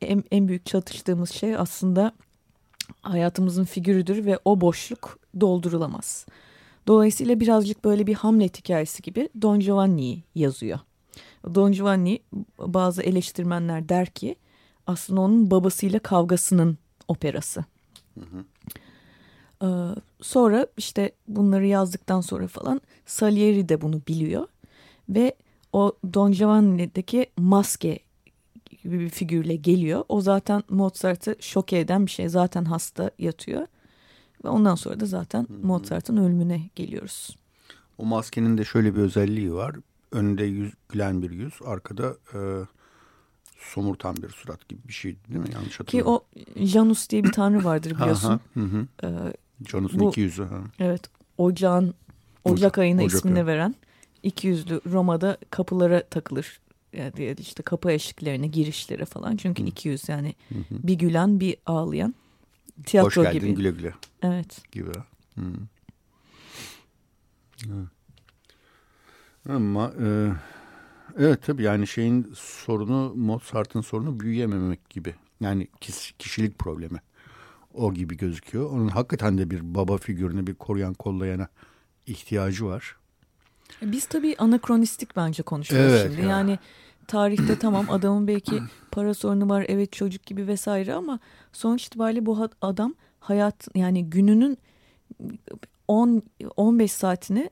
en, 0.00 0.24
en 0.30 0.48
büyük 0.48 0.66
çatıştığımız 0.66 1.30
şey 1.30 1.56
aslında 1.56 2.12
hayatımızın 3.02 3.64
figürüdür 3.64 4.24
ve 4.26 4.38
o 4.44 4.60
boşluk 4.60 5.18
doldurulamaz. 5.40 6.26
Dolayısıyla 6.86 7.40
birazcık 7.40 7.84
böyle 7.84 8.06
bir 8.06 8.14
Hamlet 8.14 8.58
hikayesi 8.58 9.02
gibi 9.02 9.28
Don 9.42 9.60
Giovanni'yi 9.60 10.22
yazıyor. 10.34 10.78
Don 11.54 11.72
Giovanni 11.72 12.20
bazı 12.58 13.02
eleştirmenler 13.02 13.88
der 13.88 14.06
ki 14.06 14.36
aslında 14.86 15.20
onun 15.20 15.50
babasıyla 15.50 15.98
kavgasının 15.98 16.78
operası. 17.08 17.64
Ee, 19.62 19.66
sonra 20.20 20.66
işte 20.76 21.12
bunları 21.28 21.66
yazdıktan 21.66 22.20
sonra 22.20 22.46
falan 22.46 22.80
Salieri 23.06 23.68
de 23.68 23.80
bunu 23.80 24.00
biliyor 24.08 24.46
ve 25.08 25.34
o 25.72 25.92
Don 26.14 26.32
Giovanni'deki 26.32 27.26
maske 27.38 27.98
gibi 28.82 29.00
bir 29.00 29.08
figürle 29.08 29.56
geliyor. 29.56 30.04
O 30.08 30.20
zaten 30.20 30.62
Mozart'ı 30.68 31.36
şok 31.40 31.72
eden 31.72 32.06
bir 32.06 32.10
şey. 32.10 32.28
Zaten 32.28 32.64
hasta 32.64 33.10
yatıyor. 33.18 33.66
Ve 34.44 34.48
ondan 34.48 34.74
sonra 34.74 35.00
da 35.00 35.06
zaten 35.06 35.46
Mozart'ın 35.62 36.16
ölümüne 36.16 36.70
geliyoruz. 36.76 37.36
O 37.98 38.04
maskenin 38.04 38.58
de 38.58 38.64
şöyle 38.64 38.94
bir 38.94 39.00
özelliği 39.00 39.54
var. 39.54 39.76
Önde 40.12 40.44
yüz, 40.44 40.72
gülen 40.88 41.22
bir 41.22 41.30
yüz, 41.30 41.54
arkada 41.64 42.16
e, 42.34 42.38
somurtan 43.62 44.16
bir 44.16 44.28
surat 44.28 44.68
gibi 44.68 44.80
bir 44.88 44.92
şey 44.92 45.16
değil 45.28 45.40
mi? 45.40 45.48
Yanlış 45.54 45.80
hatırlamıyorum. 45.80 46.24
Ki 46.34 46.60
o 46.60 46.66
Janus 46.66 47.10
diye 47.10 47.24
bir 47.24 47.32
tanrı 47.32 47.64
vardır 47.64 47.90
biliyorsun. 47.90 48.40
hı 48.54 48.60
hı. 48.60 48.86
Ee, 49.04 49.08
Janus'un 49.68 50.00
bu, 50.00 50.10
iki 50.10 50.20
yüzü. 50.20 50.44
Ha. 50.44 50.60
Evet. 50.78 51.02
Ocağın 51.38 51.94
Ocak 52.44 52.78
ayına 52.78 53.02
Ocak 53.02 53.18
ismini 53.18 53.36
ayı. 53.36 53.46
veren 53.46 53.74
iki 54.22 54.46
yüzlü 54.46 54.80
Roma'da 54.86 55.36
kapılara 55.50 56.02
takılır. 56.02 56.60
Yani 56.92 57.34
işte 57.38 57.62
kapı 57.62 57.90
eşiklerine, 57.90 58.46
girişlere 58.46 59.04
falan. 59.04 59.36
Çünkü 59.36 59.62
hı. 59.62 59.66
iki 59.66 59.88
yüz 59.88 60.08
yani 60.08 60.34
hı 60.48 60.58
hı. 60.58 60.64
bir 60.70 60.94
gülen 60.94 61.40
bir 61.40 61.56
ağlayan. 61.66 62.14
Tiyatro 62.86 63.22
Hoş 63.22 63.32
geldin 63.32 63.46
gibi. 63.46 63.54
güle 63.54 63.70
güle. 63.70 63.94
Evet. 64.22 64.72
Gibi. 64.72 64.90
Hı. 65.34 65.42
Ama 69.48 69.92
e, 70.00 70.32
Evet 71.18 71.42
tabii 71.42 71.62
yani 71.62 71.86
şeyin 71.86 72.32
sorunu 72.34 73.14
Mozart'ın 73.14 73.80
sorunu 73.80 74.20
büyüyememek 74.20 74.90
gibi. 74.90 75.14
Yani 75.40 75.68
kişilik 76.18 76.58
problemi. 76.58 76.98
O 77.74 77.94
gibi 77.94 78.16
gözüküyor. 78.16 78.70
Onun 78.70 78.88
hakikaten 78.88 79.38
de 79.38 79.50
bir 79.50 79.74
baba 79.74 79.96
figürünü 79.96 80.46
bir 80.46 80.54
koruyan 80.54 80.94
kollayana 80.94 81.48
ihtiyacı 82.06 82.66
var. 82.66 82.96
Biz 83.82 84.06
tabii 84.06 84.36
anakronistik 84.38 85.16
bence 85.16 85.42
konuşuyoruz 85.42 85.92
evet, 85.92 86.12
şimdi. 86.12 86.20
Ya. 86.20 86.28
Yani 86.28 86.58
tarihte 87.06 87.58
tamam 87.58 87.90
adamın 87.90 88.26
belki 88.26 88.62
para 88.90 89.14
sorunu 89.14 89.48
var 89.48 89.64
evet 89.68 89.92
çocuk 89.92 90.26
gibi 90.26 90.46
vesaire 90.46 90.94
ama 90.94 91.18
sonuç 91.52 91.86
itibariyle 91.86 92.26
bu 92.26 92.48
adam 92.62 92.94
hayat 93.20 93.68
yani 93.74 94.10
gününün 94.10 94.58
10 95.88 96.22
15 96.56 96.92
saatini 96.92 97.50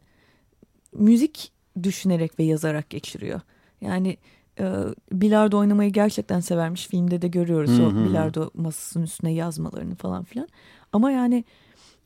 müzik 0.93 1.53
düşünerek 1.83 2.39
ve 2.39 2.45
yazarak 2.45 2.91
geçiriyor. 2.91 3.41
Yani 3.81 4.17
e, 4.61 4.75
bilardo 5.13 5.59
oynamayı 5.59 5.93
gerçekten 5.93 6.41
severmiş. 6.41 6.87
Filmde 6.89 7.23
de 7.23 7.29
görüyoruz 7.29 7.71
hı 7.71 7.83
hı. 7.83 7.87
o 7.87 7.95
bilardo 7.95 8.51
masasının 8.55 9.05
üstüne 9.05 9.33
yazmalarını 9.33 9.95
falan 9.95 10.25
filan. 10.25 10.49
Ama 10.93 11.11
yani 11.11 11.45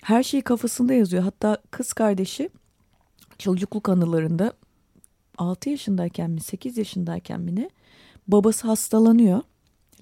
her 0.02 0.22
şeyi 0.22 0.42
kafasında 0.42 0.94
yazıyor. 0.94 1.22
Hatta 1.22 1.58
kız 1.70 1.92
kardeşi 1.92 2.50
çocukluk 3.38 3.88
anılarında 3.88 4.52
6 5.38 5.70
yaşındayken 5.70 6.30
mi 6.30 6.40
8 6.40 6.78
yaşındayken 6.78 7.40
mi 7.40 7.56
ne 7.56 7.70
babası 8.28 8.66
hastalanıyor 8.66 9.40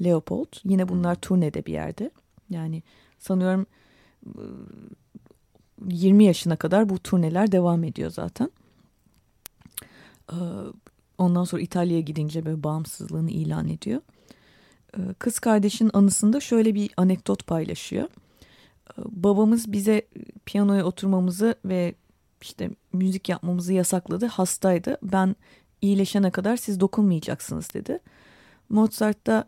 Leopold. 0.05 0.57
Yine 0.65 0.89
bunlar 0.89 1.15
turnede 1.15 1.67
bir 1.67 1.73
yerde. 1.73 2.11
Yani 2.51 2.83
sanıyorum 3.19 3.67
20 5.89 6.25
yaşına 6.25 6.57
kadar 6.57 6.89
bu 6.89 6.99
turneler 6.99 7.53
devam 7.53 7.85
ediyor 7.85 8.11
zaten. 8.11 8.51
Ondan 11.19 11.45
sonra 11.45 11.63
İtalya'ya 11.63 12.01
gidince 12.01 12.45
böyle 12.45 12.63
bağımsızlığını 12.63 13.31
ilan 13.31 13.69
ediyor. 13.69 14.01
Kız 15.19 15.39
kardeşin 15.39 15.91
anısında 15.93 16.41
şöyle 16.41 16.75
bir 16.75 16.91
anekdot 16.97 17.47
paylaşıyor. 17.47 18.09
Babamız 18.99 19.73
bize 19.73 20.03
piyanoya 20.47 20.85
oturmamızı 20.85 21.55
ve 21.65 21.95
işte 22.43 22.71
müzik 22.93 23.29
yapmamızı 23.29 23.73
yasakladı. 23.73 24.27
Hastaydı. 24.27 24.99
Ben 25.03 25.37
iyileşene 25.83 26.31
kadar 26.31 26.57
siz 26.57 26.81
dokunmayacaksınız 26.81 27.75
dedi. 27.75 27.99
Mozart 28.69 29.27
da 29.27 29.45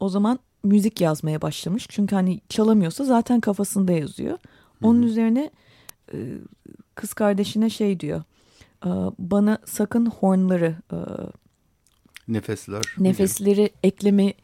o 0.00 0.08
zaman 0.08 0.38
müzik 0.64 1.00
yazmaya 1.00 1.42
başlamış. 1.42 1.86
Çünkü 1.88 2.14
hani 2.14 2.40
çalamıyorsa 2.48 3.04
zaten 3.04 3.40
kafasında 3.40 3.92
yazıyor. 3.92 4.38
Onun 4.82 5.02
üzerine 5.02 5.50
e, 6.12 6.16
kız 6.94 7.14
kardeşine 7.14 7.70
şey 7.70 8.00
diyor. 8.00 8.22
E, 8.84 8.90
bana 9.18 9.58
sakın 9.64 10.06
hornları 10.06 10.76
e, 10.92 10.98
nefesler 12.28 12.82
nefesleri 12.98 13.56
diye. 13.56 13.70
ekleme 13.82 14.34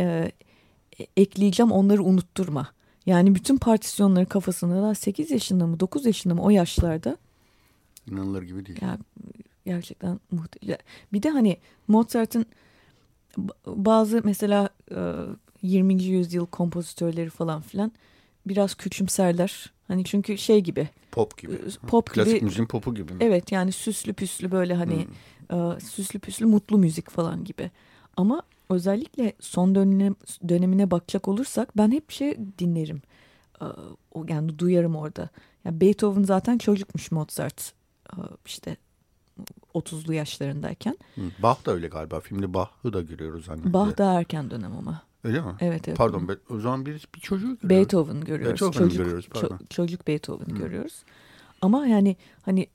e, 0.00 0.32
ekleyeceğim 1.16 1.72
onları 1.72 2.02
unutturma. 2.02 2.68
Yani 3.06 3.34
bütün 3.34 3.56
partisyonları 3.56 4.26
kafasında 4.26 4.82
da 4.82 4.94
8 4.94 5.30
yaşında 5.30 5.66
mı 5.66 5.80
9 5.80 6.06
yaşında 6.06 6.34
mı 6.34 6.42
o 6.42 6.50
yaşlarda. 6.50 7.16
İnanılır 8.10 8.42
gibi 8.42 8.66
değil. 8.66 8.82
Ya, 8.82 8.98
gerçekten 9.66 10.20
muhteşem. 10.30 10.76
Bir 11.12 11.22
de 11.22 11.30
hani 11.30 11.56
Mozart'ın 11.88 12.46
bazı 13.66 14.20
mesela 14.24 14.68
20. 15.62 16.02
yüzyıl 16.02 16.46
kompozitörleri 16.46 17.30
falan 17.30 17.62
filan 17.62 17.92
biraz 18.46 18.74
küçümserler. 18.74 19.72
Hani 19.88 20.04
çünkü 20.04 20.38
şey 20.38 20.60
gibi. 20.60 20.88
Pop 21.12 21.38
gibi. 21.38 21.58
Pop 21.86 22.10
Klasik 22.10 22.34
gibi. 22.34 22.44
müziğin 22.44 22.66
popu 22.66 22.94
gibi. 22.94 23.12
Mi? 23.12 23.18
Evet 23.20 23.52
yani 23.52 23.72
süslü 23.72 24.12
püslü 24.12 24.50
böyle 24.50 24.74
hani 24.74 25.06
hmm. 25.48 25.80
süslü 25.80 26.18
püslü 26.18 26.46
mutlu 26.46 26.78
müzik 26.78 27.10
falan 27.10 27.44
gibi. 27.44 27.70
Ama 28.16 28.42
özellikle 28.70 29.32
son 29.40 29.74
dönem, 29.74 30.14
dönemine 30.48 30.90
bakacak 30.90 31.28
olursak 31.28 31.76
ben 31.76 31.90
hep 31.90 32.10
şey 32.10 32.36
dinlerim. 32.58 33.02
O 34.14 34.24
yani 34.28 34.58
duyarım 34.58 34.96
orada. 34.96 35.28
Yani 35.64 35.80
Beethoven 35.80 36.22
zaten 36.22 36.58
çocukmuş 36.58 37.10
Mozart. 37.10 37.72
işte 38.46 38.76
30'lu 39.74 40.14
yaşlarındayken. 40.14 40.98
Bach 41.38 41.66
da 41.66 41.72
öyle 41.72 41.88
galiba. 41.88 42.20
Filmde 42.20 42.54
Bach'ı 42.54 42.92
da 42.92 43.02
görüyoruz. 43.02 43.48
Hani 43.48 43.72
Bach 43.72 43.98
da 43.98 44.12
erken 44.12 44.50
dönem 44.50 44.76
ama. 44.76 45.02
Öyle 45.26 45.40
mi? 45.40 45.54
Evet 45.60 45.88
evet. 45.88 45.98
Pardon 45.98 46.28
o 46.50 46.60
zaman 46.60 46.86
bir, 46.86 47.08
bir 47.14 47.20
çocuğu 47.20 47.46
görüyoruz. 47.46 47.70
Beethoven 47.70 48.20
görüyoruz. 48.20 48.60
Beethoven 48.60 48.72
çocuk, 48.72 48.98
görüyoruz 48.98 49.28
pardon. 49.28 49.48
Ço 49.48 49.66
çocuk 49.68 50.06
Beethoven 50.06 50.46
hmm. 50.46 50.58
görüyoruz. 50.58 51.04
Ama 51.60 51.86
yani 51.86 52.16
hani 52.42 52.66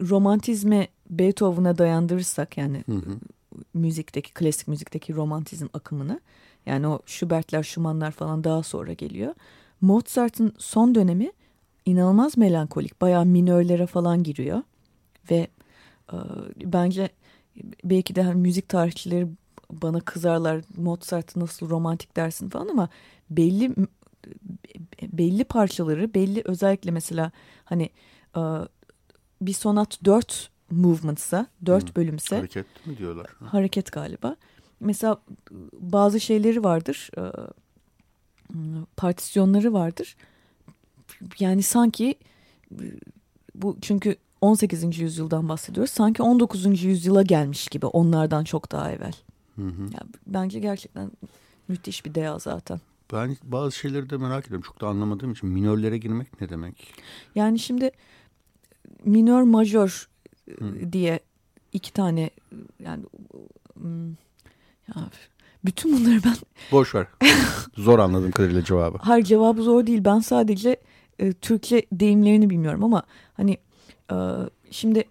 romantizme 0.00 0.88
Beethoven'a 1.10 1.78
dayandırırsak 1.78 2.58
yani 2.58 2.84
hı 2.86 3.00
müzikteki 3.74 4.34
klasik 4.34 4.68
müzikteki 4.68 5.14
romantizm 5.14 5.66
akımını 5.72 6.20
yani 6.66 6.86
o 6.86 7.00
Schubert'ler 7.06 7.62
Schumann'lar 7.62 8.10
falan 8.10 8.44
daha 8.44 8.62
sonra 8.62 8.92
geliyor. 8.92 9.34
Mozart'ın 9.80 10.52
son 10.58 10.94
dönemi 10.94 11.32
inanılmaz 11.84 12.36
melankolik. 12.36 13.00
Bayağı 13.00 13.26
minörlere 13.26 13.86
falan 13.86 14.22
giriyor. 14.22 14.62
Ve 15.30 15.48
e, 16.12 16.16
bence 16.64 17.08
belki 17.84 18.14
de 18.14 18.22
hani 18.22 18.40
müzik 18.40 18.68
tarihçileri 18.68 19.28
bana 19.70 20.00
kızarlar 20.00 20.60
Mozart 20.76 21.36
nasıl 21.36 21.68
romantik 21.68 22.16
dersin 22.16 22.48
falan 22.48 22.68
ama 22.68 22.88
belli 23.30 23.74
belli 25.02 25.44
parçaları 25.44 26.14
belli 26.14 26.42
özellikle 26.44 26.90
mesela 26.90 27.32
hani 27.64 27.90
e, 28.36 28.40
bir 29.42 29.52
sonat 29.52 30.04
dört 30.04 30.50
movement'sa 30.70 31.46
dört 31.66 31.84
hmm. 31.88 31.94
bölümse 32.02 32.36
hareket 32.36 32.86
mi 32.86 32.98
diyorlar? 32.98 33.26
Hareket 33.44 33.92
galiba. 33.92 34.36
Mesela 34.80 35.20
bazı 35.72 36.20
şeyleri 36.20 36.64
vardır 36.64 37.10
e, 37.18 37.22
partisyonları 38.96 39.72
vardır. 39.72 40.16
Yani 41.38 41.62
sanki 41.62 42.14
bu 43.54 43.76
çünkü 43.80 44.16
18. 44.40 44.98
yüzyıldan 44.98 45.48
bahsediyoruz. 45.48 45.92
Sanki 45.92 46.22
19. 46.22 46.82
yüzyıla 46.82 47.22
gelmiş 47.22 47.68
gibi 47.68 47.86
onlardan 47.86 48.44
çok 48.44 48.72
daha 48.72 48.92
evvel. 48.92 49.12
Hı 49.56 49.62
hı. 49.62 49.82
Ya, 49.82 50.00
bence 50.26 50.60
gerçekten 50.60 51.10
müthiş 51.68 52.04
bir 52.04 52.14
deya 52.14 52.38
zaten. 52.38 52.80
Ben 53.12 53.36
bazı 53.42 53.76
şeyleri 53.76 54.10
de 54.10 54.16
merak 54.16 54.46
ediyorum. 54.46 54.64
Çok 54.66 54.80
da 54.80 54.86
anlamadığım 54.86 55.32
için 55.32 55.48
minörlere 55.48 55.98
girmek 55.98 56.40
ne 56.40 56.48
demek? 56.48 56.94
Yani 57.34 57.58
şimdi 57.58 57.90
minör 59.04 59.42
majör 59.42 60.08
hı. 60.58 60.92
diye 60.92 61.20
iki 61.72 61.92
tane 61.92 62.30
yani 62.80 63.04
ya 64.88 65.10
bütün 65.64 65.92
bunları 65.92 66.20
ben... 66.24 66.34
Boş 66.72 66.94
ver. 66.94 67.06
zor 67.76 67.98
anladım 67.98 68.30
kadarıyla 68.30 68.64
cevabı. 68.64 68.98
Hayır 69.00 69.24
cevabı 69.24 69.62
zor 69.62 69.86
değil. 69.86 70.04
Ben 70.04 70.18
sadece 70.18 70.76
e, 71.18 71.32
Türkçe 71.32 71.86
deyimlerini 71.92 72.50
bilmiyorum 72.50 72.84
ama 72.84 73.02
hani 73.34 73.58
e, 74.12 74.16
şimdi 74.70 75.04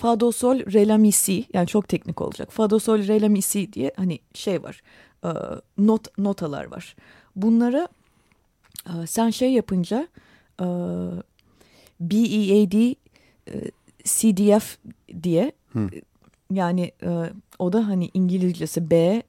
fa 0.00 0.20
do 0.20 0.32
sol 0.32 0.58
re 0.58 0.88
la 0.88 0.98
mi 0.98 1.12
si 1.12 1.44
yani 1.52 1.66
çok 1.66 1.88
teknik 1.88 2.20
olacak. 2.20 2.52
Fa 2.52 2.70
do 2.70 2.78
sol 2.78 2.98
re 2.98 3.20
la 3.20 3.28
mi 3.28 3.42
si 3.42 3.72
diye 3.72 3.92
hani 3.96 4.18
şey 4.34 4.62
var. 4.62 4.82
E, 5.24 5.30
not 5.78 6.18
notalar 6.18 6.64
var. 6.64 6.96
Bunlara 7.36 7.88
e, 8.86 9.06
sen 9.06 9.30
şey 9.30 9.52
yapınca 9.52 10.08
e, 10.60 10.66
B 12.00 12.16
E 12.16 12.62
e, 12.62 12.94
C 14.04 14.36
D 14.36 14.58
F 14.60 14.76
diye 15.22 15.52
Hı. 15.72 15.88
yani 16.50 16.92
e, 17.02 17.32
o 17.58 17.72
da 17.72 17.88
hani 17.88 18.10
İngilizcesi 18.14 18.90
B 18.90 18.96
e, 18.96 19.22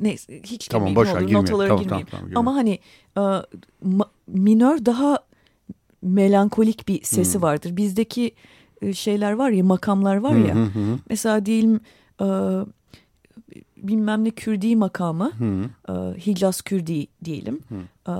neyse 0.00 0.42
hiç 0.44 0.68
tamam, 0.68 0.96
boş 0.96 1.08
ver, 1.08 1.32
notalara 1.32 1.68
tamam, 1.68 1.82
girmeyeyim. 1.82 2.08
Tamam, 2.10 2.30
tamam, 2.30 2.48
Ama 2.48 2.54
hani 2.54 2.78
e, 3.16 3.20
ma, 3.82 4.10
minör 4.26 4.84
daha 4.84 5.18
melankolik 6.02 6.88
bir 6.88 7.02
sesi 7.02 7.34
hmm. 7.34 7.42
vardır. 7.42 7.76
Bizdeki 7.76 8.26
e, 8.26 8.57
şeyler 8.94 9.32
var 9.32 9.50
ya 9.50 9.64
makamlar 9.64 10.16
var 10.16 10.36
ya. 10.36 10.54
Hmm, 10.54 10.74
hmm, 10.74 10.98
mesela 11.08 11.46
diyelim 11.46 11.80
e, 12.20 12.26
bilmem 13.76 14.24
ne 14.24 14.30
Kürdi 14.30 14.76
makamı 14.76 15.32
hmm. 15.38 15.64
e, 15.64 16.26
Hicaz 16.26 16.62
Kürdi 16.62 17.06
diyelim. 17.24 17.60
E, 18.08 18.12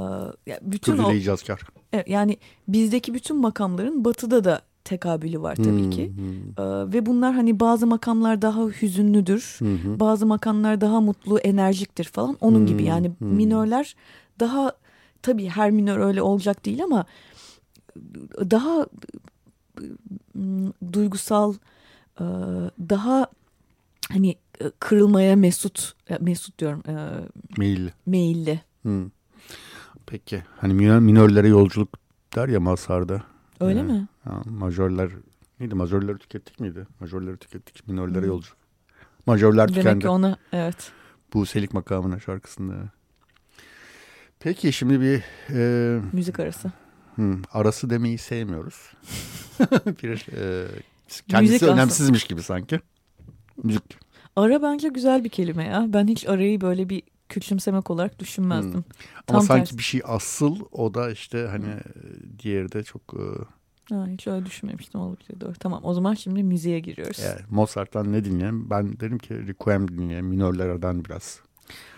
bütün 0.62 0.92
Kürdili 0.92 1.07
o, 1.07 1.12
Hicazkar. 1.12 1.61
Yani 2.07 2.37
bizdeki 2.68 3.14
bütün 3.14 3.37
makamların 3.37 4.05
batıda 4.05 4.44
da 4.44 4.62
tekabülü 4.88 5.40
var 5.40 5.57
tabii 5.57 5.85
hmm, 5.85 5.90
ki. 5.90 6.12
Hmm. 6.16 6.64
Ee, 6.64 6.92
ve 6.92 7.07
bunlar 7.07 7.35
hani 7.35 7.61
bazı 7.61 7.87
makamlar 7.87 8.42
daha 8.42 8.62
hüzünlüdür. 8.66 9.57
Hmm. 9.59 10.01
Bazı 10.01 10.27
makamlar 10.27 10.81
daha 10.81 11.01
mutlu, 11.01 11.38
enerjiktir 11.38 12.05
falan. 12.05 12.37
Onun 12.40 12.59
hmm, 12.59 12.66
gibi 12.66 12.85
yani 12.85 13.12
hmm. 13.18 13.29
minörler 13.29 13.97
daha 14.40 14.73
tabii 15.23 15.49
her 15.49 15.71
minör 15.71 15.99
öyle 15.99 16.23
olacak 16.23 16.64
değil 16.64 16.85
ama 16.85 17.05
daha 18.51 18.87
duygusal 20.93 21.55
e, 22.21 22.25
daha 22.79 23.27
hani 24.12 24.37
kırılmaya 24.81 25.37
mesut 25.37 25.95
mesut 26.21 26.59
diyorum. 26.59 26.83
E, 26.88 26.95
meyilli. 27.59 27.93
Meyilli. 28.07 28.61
Hmm. 28.83 29.11
Peki 30.07 30.43
hani 30.57 30.75
minörlere 31.01 31.49
yolculuk 31.49 31.88
der 32.37 32.49
ya 32.49 32.61
Mazhar'da. 32.61 33.23
Öyle 33.61 33.81
ee, 33.81 33.83
mi? 33.83 34.09
Ha, 34.25 34.43
majörler 34.51 35.11
neydi? 35.61 35.75
Majörleri 35.75 36.19
tükettik 36.19 36.61
miydi? 36.61 36.87
Majörleri 37.01 37.37
tükettik. 37.37 37.88
Minörlere 37.88 38.21
hmm. 38.21 38.29
yolculuk. 38.29 38.59
Majörler 39.27 39.69
tükendi. 39.69 39.87
Demek 39.87 40.03
ki 40.03 40.09
onu 40.09 40.37
evet. 40.53 40.93
Bu 41.35 41.47
Selik 41.47 41.75
makamına 41.75 42.21
şarkısında. 42.21 42.75
Peki 44.41 44.73
şimdi 44.73 45.01
bir... 45.01 45.23
E, 45.51 46.01
Müzik 46.12 46.41
arası. 46.41 46.73
Hmm, 47.18 47.42
arası 47.52 47.90
demeyi 47.90 48.18
sevmiyoruz. 48.18 48.92
bir 50.02 50.26
e, 50.37 50.66
kendisi 51.28 51.52
Müzik 51.52 51.68
önemsizmiş 51.68 52.22
aslında. 52.22 52.35
gibi 52.35 52.42
sanki. 52.42 52.81
Müzik. 53.62 53.98
Ara 54.37 54.62
bence 54.62 54.88
güzel 54.88 55.24
bir 55.24 55.28
kelime 55.28 55.64
ya. 55.64 55.87
Ben 55.88 56.07
hiç 56.07 56.28
arayı 56.28 56.61
böyle 56.61 56.88
bir 56.88 57.02
küçümsemek 57.28 57.90
olarak 57.90 58.18
düşünmezdim. 58.18 58.72
Hmm. 58.72 58.83
Ama 59.28 59.40
sanki 59.40 59.64
tersi. 59.64 59.78
bir 59.78 59.83
şey 59.83 60.00
asıl 60.04 60.57
o 60.72 60.94
da 60.94 61.11
işte 61.11 61.46
hani 61.50 61.64
hmm. 61.64 62.38
diğeri 62.38 62.72
de 62.72 62.83
çok... 62.83 63.02
E... 63.14 63.24
Ha, 63.94 64.07
hiç 64.07 64.26
öyle 64.26 64.46
düşünmemiştim 64.46 65.00
olabilir 65.00 65.40
doğru. 65.40 65.54
Tamam 65.61 65.81
o 65.85 65.94
zaman 65.94 66.14
şimdi 66.14 66.42
müziğe 66.42 66.81
giriyoruz. 66.81 67.18
Yani 67.18 67.40
Mozart'tan 67.50 68.12
ne 68.12 68.24
dinleyelim? 68.24 68.70
Ben 68.70 69.00
dedim 69.00 69.18
ki 69.18 69.46
Requiem 69.48 69.88
dinleyelim 69.88 70.26
minörlerden 70.26 71.04
biraz. 71.04 71.40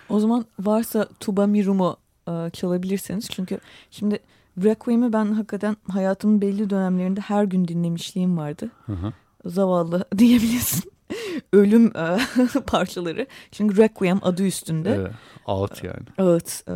O 0.09 0.21
zaman 0.21 0.45
varsa 0.59 1.09
Tuba 1.21 1.47
Mirumu 1.47 1.97
e, 2.29 2.51
çalabilirseniz. 2.51 3.29
Çünkü 3.31 3.59
şimdi 3.91 4.19
Requiem'i 4.59 5.13
ben 5.13 5.33
hakikaten 5.33 5.77
hayatımın 5.89 6.41
belli 6.41 6.71
dönemlerinde 6.71 7.21
her 7.21 7.45
gün 7.45 7.69
dinlemişliğim 7.69 8.37
vardı. 8.39 8.71
Hı 8.87 8.93
hı. 8.93 9.13
Zavallı 9.45 10.05
diyebilirsin. 10.19 10.93
Ölüm 11.53 11.97
e, 11.97 12.19
parçaları. 12.67 13.27
Çünkü 13.53 13.77
Requiem 13.77 14.19
adı 14.23 14.47
üstünde. 14.47 14.91
Evet, 14.91 15.13
ağıt 15.47 15.85
yani. 15.85 16.07
Ağıt. 16.19 16.65
E, 16.69 16.73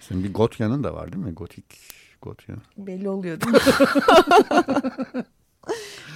Senin 0.00 0.24
bir 0.24 0.34
Gotyan'ın 0.34 0.84
da 0.84 0.94
var 0.94 1.12
değil 1.12 1.24
mi? 1.24 1.32
Gotik 1.32 1.64
Gotyan. 2.22 2.58
Belli 2.76 3.08
oluyor 3.08 3.40
değil 3.40 3.52
mi? 3.52 3.60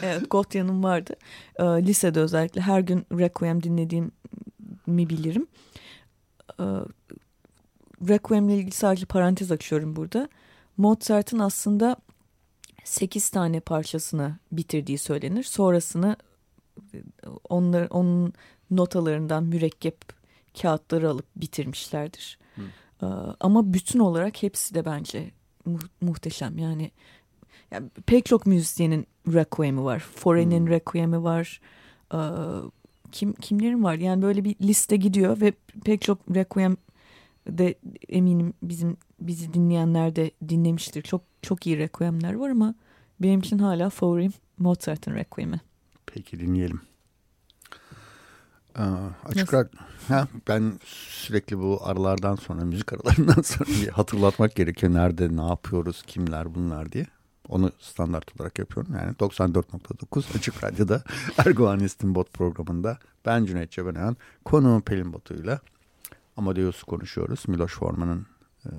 evet 0.03 0.31
Gotyan'ım 0.31 0.85
vardı. 0.85 1.14
E, 1.57 1.64
lisede 1.64 2.21
özellikle 2.21 2.61
her 2.61 2.81
gün 2.81 3.07
Requiem 3.12 3.62
dinlediğimi 3.62 4.11
bilirim. 4.87 5.47
E, 6.61 6.64
Requiem'le 8.09 8.49
ilgili 8.49 8.71
sadece 8.71 9.07
parantez 9.07 9.53
açıyorum 9.53 9.97
burada. 9.97 10.29
Mozart'ın 10.78 11.38
aslında 11.38 11.96
8 12.84 13.30
tane 13.30 13.60
parçasını 13.60 14.36
bitirdiği 14.52 14.98
söylenir. 14.98 15.42
Sonrasını 15.42 16.16
onlar, 17.48 17.86
onun 17.90 18.32
notalarından 18.70 19.44
mürekkep 19.44 19.98
kağıtları 20.62 21.10
alıp 21.10 21.26
bitirmişlerdir. 21.36 22.38
Ee, 23.02 23.06
ama 23.40 23.72
bütün 23.72 23.98
olarak 23.98 24.42
hepsi 24.42 24.74
de 24.74 24.84
bence 24.84 25.30
mu 25.64 25.78
muhteşem. 26.00 26.58
Yani, 26.58 26.90
yani 27.70 27.88
pek 28.06 28.26
çok 28.26 28.46
müzisyenin 28.46 29.06
Requiem'i 29.32 29.84
var. 29.84 29.98
Foreigner'in 29.98 30.66
hmm. 30.66 30.70
Requiem'i 30.70 31.22
var. 31.22 31.60
Ee, 32.14 32.18
kim 33.12 33.32
kimlerin 33.32 33.84
var? 33.84 33.94
Yani 33.94 34.22
böyle 34.22 34.44
bir 34.44 34.56
liste 34.60 34.96
gidiyor 34.96 35.40
ve 35.40 35.52
pek 35.84 36.02
çok 36.02 36.18
Requiem 36.34 36.76
de 37.48 37.74
eminim 38.08 38.54
bizim 38.62 38.96
bizi 39.20 39.54
dinleyenler 39.54 40.16
de 40.16 40.30
dinlemiştir. 40.48 41.02
Çok 41.02 41.22
çok 41.42 41.66
iyi 41.66 41.78
Requiem'ler 41.78 42.34
var 42.34 42.50
ama 42.50 42.74
benim 43.20 43.40
için 43.40 43.58
hala 43.58 43.90
favorim 43.90 44.32
Mozart'ın 44.58 45.14
Requiem'i. 45.14 45.61
Peki 46.06 46.40
dinleyelim. 46.40 46.80
Aa, 48.74 49.08
açık 49.24 49.52
ha, 50.08 50.28
ben 50.48 50.72
sürekli 50.84 51.58
bu 51.58 51.80
aralardan 51.82 52.37
sonra 52.37 52.64
müzik 52.64 52.92
aralarından 52.92 53.42
sonra 53.42 53.68
bir 53.68 53.88
hatırlatmak 53.88 54.54
gerekiyor. 54.54 54.94
Nerede 54.94 55.37
ne 55.37 55.46
yapıyoruz 55.46 56.02
kimler 56.06 56.54
bunlar 56.54 56.92
diye. 56.92 57.06
Onu 57.48 57.72
standart 57.78 58.40
olarak 58.40 58.58
yapıyorum. 58.58 58.94
Yani 58.94 59.12
94.9 59.12 60.37
Açık 60.38 60.64
Radyo'da 60.64 61.02
Erguvan 61.38 61.80
İstinbot 61.80 62.32
programında 62.32 62.98
ben 63.26 63.44
Cüneyt 63.44 63.70
Cebenayan 63.70 64.16
konuğum 64.44 64.80
Pelin 64.80 65.12
Batu'yla 65.12 65.61
Amadeus'u 66.38 66.87
konuşuyoruz. 66.87 67.44
Miloš 67.48 67.74
Forman'ın 67.74 68.27
e, 68.66 68.70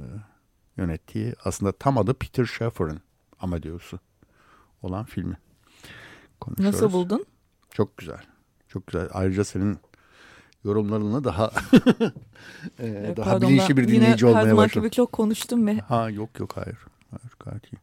yönettiği 0.78 1.34
aslında 1.44 1.72
tam 1.72 1.98
adı 1.98 2.14
Peter 2.14 2.46
Shaffer'ın 2.46 3.02
Amadeus'u 3.40 4.00
olan 4.82 5.06
filmi 5.06 5.38
konuşuyoruz. 6.40 6.82
Nasıl 6.82 6.94
buldun? 6.94 7.26
Çok 7.72 7.98
güzel. 7.98 8.22
Çok 8.68 8.88
güzel. 8.88 9.10
Ayrıca 9.14 9.44
senin 9.44 9.78
yorumlarını 10.64 11.24
daha 11.24 11.46
e, 12.80 13.14
daha 13.18 13.32
Pardon, 13.32 13.50
bilinçli 13.50 13.78
bir 13.78 13.88
dinleyici 13.88 14.26
olmaya 14.26 14.58
başladım. 14.58 14.82
Yine 14.82 14.88
gibi 14.88 14.96
çok 14.96 15.12
konuştum 15.12 15.68
ve... 15.68 15.80
Ha 15.80 16.10
yok 16.10 16.40
yok 16.40 16.58
hayır. 16.58 16.78
Hayır 17.12 17.34
gayet 17.40 17.74
iyi. 17.74 17.80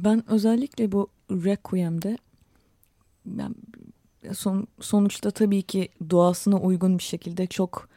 Ben 0.00 0.30
özellikle 0.30 0.92
bu 0.92 1.08
Requiem'de 1.30 2.18
yani 3.36 3.54
son, 4.34 4.66
sonuçta 4.80 5.30
tabii 5.30 5.62
ki 5.62 5.88
doğasına 6.10 6.56
uygun 6.56 6.98
bir 6.98 7.02
şekilde 7.02 7.46
çok 7.46 7.88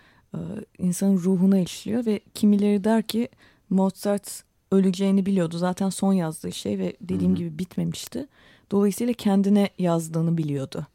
insanın 0.78 1.18
ruhuna 1.18 1.60
işliyor 1.60 2.06
ve 2.06 2.20
kimileri 2.34 2.84
der 2.84 3.04
ki 3.04 3.30
Mozart 3.70 4.44
öleceğini 4.72 5.26
biliyordu. 5.26 5.58
Zaten 5.58 5.90
son 5.90 6.14
yazdığı 6.14 6.52
şey 6.52 6.80
ve 6.80 6.94
dediğim 7.02 7.36
gibi 7.36 7.60
bitmemişti. 7.60 8.28
Dolayısıyla 8.72 9.14
kendine 9.14 9.70
yazdığını 9.78 10.38
biliyordu. 10.38 10.88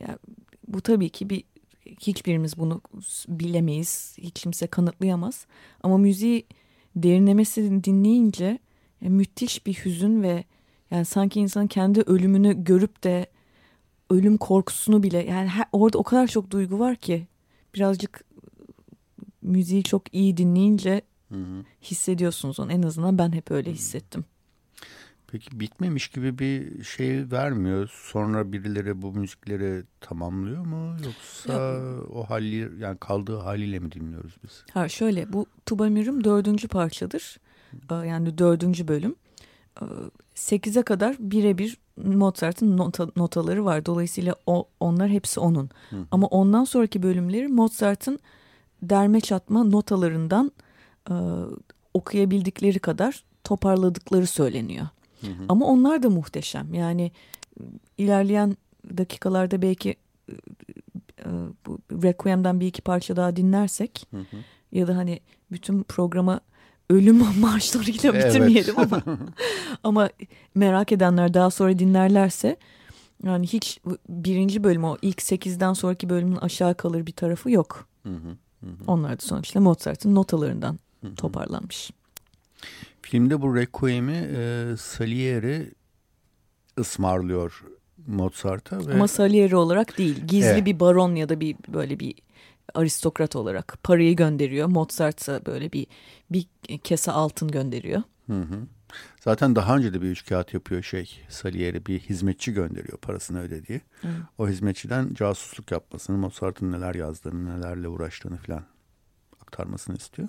Yani 0.00 0.18
bu 0.68 0.80
tabii 0.80 1.08
ki 1.08 1.30
bir 1.30 1.44
hiçbirimiz 2.00 2.58
bunu 2.58 2.80
bilemeyiz. 3.28 4.16
Hiç 4.18 4.42
kimse 4.42 4.66
kanıtlayamaz. 4.66 5.46
Ama 5.82 5.98
müziği 5.98 6.46
derinlemesine 6.96 7.84
dinleyince 7.84 8.58
yani 9.00 9.14
müthiş 9.14 9.66
bir 9.66 9.74
hüzün 9.74 10.22
ve 10.22 10.44
yani 10.90 11.04
sanki 11.04 11.40
insan 11.40 11.66
kendi 11.66 12.00
ölümünü 12.00 12.64
görüp 12.64 13.04
de 13.04 13.26
ölüm 14.10 14.36
korkusunu 14.36 15.02
bile 15.02 15.18
yani 15.18 15.48
her, 15.48 15.66
orada 15.72 15.98
o 15.98 16.02
kadar 16.02 16.26
çok 16.26 16.50
duygu 16.50 16.78
var 16.78 16.96
ki 16.96 17.26
birazcık 17.74 18.24
müziği 19.42 19.82
çok 19.82 20.14
iyi 20.14 20.36
dinleyince 20.36 21.02
hı 21.28 21.34
hı. 21.34 21.64
hissediyorsunuz 21.82 22.60
onu. 22.60 22.72
En 22.72 22.82
azından 22.82 23.18
ben 23.18 23.32
hep 23.32 23.50
öyle 23.50 23.72
hissettim. 23.72 24.24
Peki 25.32 25.60
bitmemiş 25.60 26.08
gibi 26.08 26.38
bir 26.38 26.84
şey 26.84 27.30
vermiyor. 27.30 27.90
Sonra 27.92 28.52
birileri 28.52 29.02
bu 29.02 29.12
müzikleri 29.12 29.82
tamamlıyor 30.00 30.66
mu? 30.66 30.96
Yoksa 31.04 31.52
ya, 31.52 31.80
o 32.14 32.24
hali 32.24 32.70
yani 32.78 32.98
kaldığı 32.98 33.36
haliyle 33.36 33.78
mi 33.78 33.92
dinliyoruz 33.92 34.36
biz? 34.44 34.64
Ha 34.74 34.88
şöyle 34.88 35.32
bu 35.32 35.46
Tubamirim 35.66 36.24
dördüncü 36.24 36.68
parçadır. 36.68 37.40
Ee, 37.90 37.94
yani 37.94 38.38
dördüncü 38.38 38.88
bölüm. 38.88 39.14
Ee, 39.82 39.84
sekize 40.34 40.82
kadar 40.82 41.16
birebir 41.18 41.76
Mozart'ın 41.96 42.76
nota, 42.76 43.08
notaları 43.16 43.64
var. 43.64 43.86
Dolayısıyla 43.86 44.34
o, 44.46 44.68
onlar 44.80 45.08
hepsi 45.08 45.40
onun. 45.40 45.70
Hı. 45.90 45.96
Ama 46.10 46.26
ondan 46.26 46.64
sonraki 46.64 47.02
bölümleri 47.02 47.48
Mozart'ın 47.48 48.18
derme 48.82 49.20
çatma 49.20 49.64
notalarından 49.64 50.52
e, 51.10 51.14
okuyabildikleri 51.94 52.78
kadar 52.78 53.24
toparladıkları 53.44 54.26
söyleniyor. 54.26 54.86
Hı 55.20 55.26
hı. 55.26 55.44
Ama 55.48 55.66
onlar 55.66 56.02
da 56.02 56.10
muhteşem. 56.10 56.74
Yani 56.74 57.12
ilerleyen 57.98 58.56
dakikalarda 58.98 59.62
belki 59.62 59.96
e, 61.18 61.28
bu 61.66 61.78
Requiem'den 62.02 62.60
bir 62.60 62.66
iki 62.66 62.82
parça 62.82 63.16
daha 63.16 63.36
dinlersek 63.36 64.06
hı 64.10 64.16
hı. 64.16 64.36
ya 64.72 64.88
da 64.88 64.96
hani 64.96 65.20
bütün 65.52 65.82
programa 65.82 66.40
ölüm 66.90 67.22
marşlarıyla 67.40 68.14
bitirmeyelim 68.14 68.74
evet. 68.78 68.92
ama 68.92 69.02
ama 69.84 70.10
merak 70.54 70.92
edenler 70.92 71.34
daha 71.34 71.50
sonra 71.50 71.78
dinlerlerse 71.78 72.56
yani 73.24 73.46
hiç 73.46 73.80
birinci 74.08 74.64
bölüm 74.64 74.84
o 74.84 74.96
ilk 75.02 75.22
sekizden 75.22 75.72
sonraki 75.72 76.08
bölümün 76.08 76.36
aşağı 76.36 76.74
kalır 76.74 77.06
bir 77.06 77.12
tarafı 77.12 77.50
yok. 77.50 77.88
Hı 78.02 78.08
hı, 78.08 78.36
hı. 78.66 78.84
Onlar 78.86 79.12
da 79.12 79.22
sonuçta 79.22 79.60
Mozart'ın 79.60 80.14
notalarından 80.14 80.78
hı 81.00 81.08
hı. 81.08 81.14
toparlanmış. 81.14 81.90
Filmde 83.02 83.42
bu 83.42 83.56
Requiem'i 83.56 84.28
e, 84.36 84.74
Salieri 84.78 85.74
ısmarlıyor 86.78 87.64
Mozart'a. 88.06 88.86
Ve... 88.86 88.94
Ama 88.94 89.08
Salieri 89.08 89.56
olarak 89.56 89.98
değil. 89.98 90.26
Gizli 90.26 90.48
evet. 90.48 90.66
bir 90.66 90.80
baron 90.80 91.14
ya 91.14 91.28
da 91.28 91.40
bir 91.40 91.56
böyle 91.68 92.00
bir 92.00 92.14
aristokrat 92.74 93.36
olarak 93.36 93.78
parayı 93.82 94.16
gönderiyor. 94.16 94.68
Mozart'a 94.68 95.46
böyle 95.46 95.72
bir 95.72 95.86
bir 96.30 96.46
kese 96.84 97.12
altın 97.12 97.48
gönderiyor. 97.48 98.02
Hı 98.26 98.40
hı. 98.40 98.66
Zaten 99.20 99.56
daha 99.56 99.76
önce 99.76 99.94
de 99.94 100.02
bir 100.02 100.10
üç 100.10 100.26
kağıt 100.26 100.54
yapıyor 100.54 100.82
şey 100.82 101.24
Salieri 101.28 101.86
bir 101.86 101.98
hizmetçi 101.98 102.52
gönderiyor 102.52 102.98
parasını 102.98 103.40
ödediği. 103.40 103.80
Hı. 104.02 104.08
O 104.38 104.48
hizmetçiden 104.48 105.14
casusluk 105.14 105.70
yapmasını, 105.70 106.18
Mozart'ın 106.18 106.72
neler 106.72 106.94
yazdığını, 106.94 107.58
nelerle 107.58 107.88
uğraştığını 107.88 108.36
falan 108.36 108.64
aktarmasını 109.42 109.96
istiyor. 109.96 110.28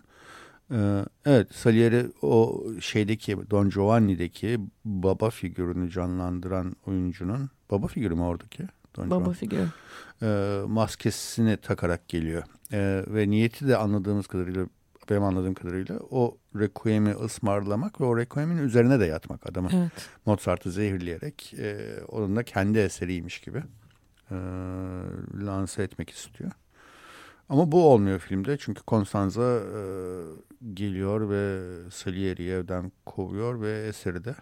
Ee, 0.71 1.05
evet 1.25 1.55
Salieri 1.55 2.11
o 2.21 2.63
şeydeki 2.79 3.37
Don 3.51 3.69
Giovanni'deki 3.69 4.59
baba 4.85 5.29
figürünü 5.29 5.91
canlandıran 5.91 6.75
oyuncunun 6.85 7.49
baba 7.71 7.87
figürü 7.87 8.15
mü 8.15 8.21
oradaki? 8.21 8.63
Don 8.95 9.09
baba 9.09 9.19
Giovanni. 9.19 9.37
figürü. 9.37 9.65
Ee, 10.21 10.61
maskesini 10.67 11.57
takarak 11.57 12.07
geliyor. 12.07 12.43
Ee, 12.71 13.03
ve 13.07 13.29
niyeti 13.29 13.67
de 13.67 13.77
anladığımız 13.77 14.27
kadarıyla 14.27 14.65
benim 15.09 15.23
anladığım 15.23 15.53
kadarıyla 15.53 15.99
o 16.09 16.37
Requiem'i 16.55 17.11
ısmarlamak 17.11 18.01
ve 18.01 18.05
o 18.05 18.17
Requiem'in 18.17 18.57
üzerine 18.57 18.99
de 18.99 19.05
yatmak 19.05 19.49
adamı. 19.49 19.69
Evet. 19.73 20.09
Mozart'ı 20.25 20.71
zehirleyerek 20.71 21.53
e, 21.53 21.99
onun 22.07 22.35
da 22.35 22.43
kendi 22.43 22.79
eseriymiş 22.79 23.39
gibi 23.39 23.63
e, 24.31 24.35
lanse 25.45 25.83
etmek 25.83 26.09
istiyor. 26.09 26.51
Ama 27.49 27.71
bu 27.71 27.91
olmuyor 27.91 28.19
filmde 28.19 28.57
çünkü 28.57 28.81
Constanza 28.87 29.59
e, 29.59 29.81
geliyor 30.73 31.29
ve 31.29 31.61
Salieri'yi 31.91 32.51
evden 32.51 32.91
kovuyor 33.05 33.61
ve 33.61 33.87
eseri 33.87 34.23
de 34.23 34.35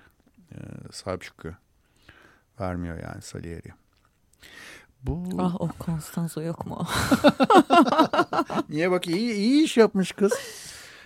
e, 0.51 0.57
sahip 0.91 1.21
çıkıyor. 1.21 1.55
Vermiyor 2.59 2.99
yani 3.03 3.21
Salieri'ye. 3.21 3.73
Bu... 5.03 5.23
Ah 5.37 5.61
o 5.61 5.69
Constanza 5.85 6.43
yok 6.43 6.65
mu? 6.65 6.87
Niye 8.69 8.91
bak 8.91 9.07
iyi, 9.07 9.33
iyi 9.33 9.63
iş 9.63 9.77
yapmış 9.77 10.11
kız. 10.11 10.33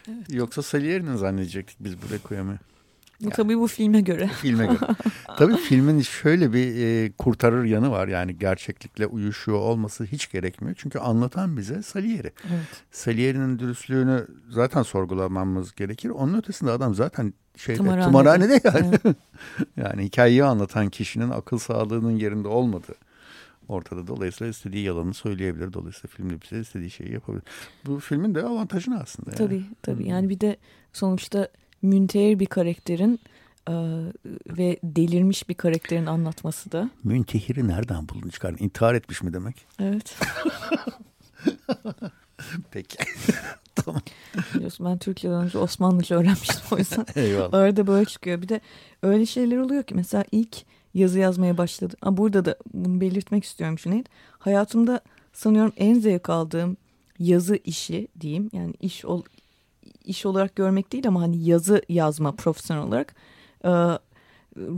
Evet. 0.08 0.34
Yoksa 0.34 0.62
Salieri'nin 0.62 1.16
zannedecektik 1.16 1.78
biz 1.80 2.02
bu 2.02 2.14
Requiem'i. 2.14 2.60
Bu 3.22 3.26
yani, 3.26 3.34
tabii 3.34 3.60
bu 3.60 3.68
filme 3.68 4.02
göre. 4.02 4.28
Filme 4.28 4.66
göre. 4.66 4.96
tabii 5.38 5.58
filmin 5.58 6.02
şöyle 6.02 6.54
bir 6.54 6.86
e, 6.86 7.12
kurtarır 7.12 7.64
yanı 7.64 7.92
var. 7.92 8.08
Yani 8.08 8.38
gerçeklikle 8.38 9.06
uyuşuyor 9.06 9.60
olması 9.60 10.04
hiç 10.04 10.32
gerekmiyor. 10.32 10.76
Çünkü 10.80 11.00
anlatan 11.00 11.58
bize 11.58 11.82
Salieri. 11.82 12.32
Evet. 12.50 12.84
Salieri'nin 12.92 13.60
dürüstlüğünü 13.60 14.28
zaten 14.50 14.84
sorgulamamız 14.84 15.76
gerekir. 15.76 16.10
Onun 16.10 16.38
ötesinde 16.38 16.72
adam 16.72 16.96
zaten 16.96 17.34
şeyde 17.58 17.78
tımarhanede, 17.78 18.08
tımarhanede 18.08 18.62
yani. 18.64 19.00
Evet. 19.06 19.16
yani 19.78 20.04
hikayeyi 20.04 20.44
anlatan 20.44 20.90
kişinin 20.90 21.30
akıl 21.30 21.58
sağlığının 21.58 22.18
yerinde 22.18 22.48
olmadığı 22.48 22.96
ortada. 23.68 24.08
Dolayısıyla 24.08 24.52
istediği 24.52 24.84
yalanı 24.84 25.14
söyleyebilir. 25.14 25.74
Dolayısıyla 25.74 26.16
filmde 26.16 26.42
bize 26.42 26.60
istediği 26.60 26.92
şeyi 26.92 27.14
yapabilir. 27.14 27.44
Bu 27.86 28.00
filmin 28.00 28.36
de 28.36 28.44
avantajı 28.44 28.92
aslında. 29.02 29.30
Yani. 29.30 29.38
Tabii 29.38 29.64
tabii. 29.82 30.08
Yani 30.08 30.30
bir 30.30 30.40
de 30.40 30.58
sonuçta 30.94 31.48
müntehir 31.82 32.40
bir 32.40 32.46
karakterin 32.46 33.20
e, 33.70 33.74
ve 34.48 34.78
delirmiş 34.84 35.50
bir 35.50 35.54
karakterin 35.54 36.06
anlatması 36.06 36.72
da. 36.72 36.90
Müntehiri 37.04 37.68
nereden 37.68 38.10
buldun 38.10 38.30
çıkardın? 38.30 38.64
İntihar 38.64 38.94
etmiş 38.94 39.22
mi 39.22 39.34
demek? 39.34 39.66
Evet. 39.80 40.16
Peki. 42.72 42.98
tamam. 43.76 44.02
Biliyorsun 44.56 44.86
ben 44.86 44.98
Türkiye'den 44.98 45.44
önce 45.44 45.58
Osmanlıca 45.58 46.16
öğrenmiştim 46.16 46.62
o 46.72 46.78
yüzden. 46.78 47.06
Eyvallah. 47.16 47.54
Arada 47.54 47.88
böyle 47.88 48.06
çıkıyor. 48.06 48.42
Bir 48.42 48.50
de 48.50 48.62
öyle 49.04 49.26
şeyler 49.26 49.58
oluyor 49.58 49.84
ki 49.84 49.96
mesela 49.96 50.24
ilk 50.32 50.58
yazı 50.94 51.20
yazmaya 51.20 51.58
başladı. 51.58 51.96
Aa, 52.02 52.18
burada 52.18 52.46
da 52.46 52.58
bunu 52.74 53.02
belirtmek 53.02 53.44
istiyorum 53.44 53.76
Cüneyt. 53.76 54.10
Hayatımda 54.40 55.02
sanıyorum 55.34 55.74
en 55.78 55.94
zevk 55.94 56.30
aldığım 56.30 56.78
yazı 57.20 57.56
işi 57.56 58.08
diyeyim. 58.20 58.50
Yani 58.54 58.74
iş 58.82 59.06
ol, 59.06 59.22
iş 60.06 60.26
olarak 60.26 60.56
görmek 60.56 60.92
değil 60.92 61.08
ama 61.08 61.22
hani 61.22 61.44
yazı 61.44 61.82
yazma 61.90 62.32
profesyonel 62.32 62.84
olarak 62.84 63.16
e, 63.66 63.70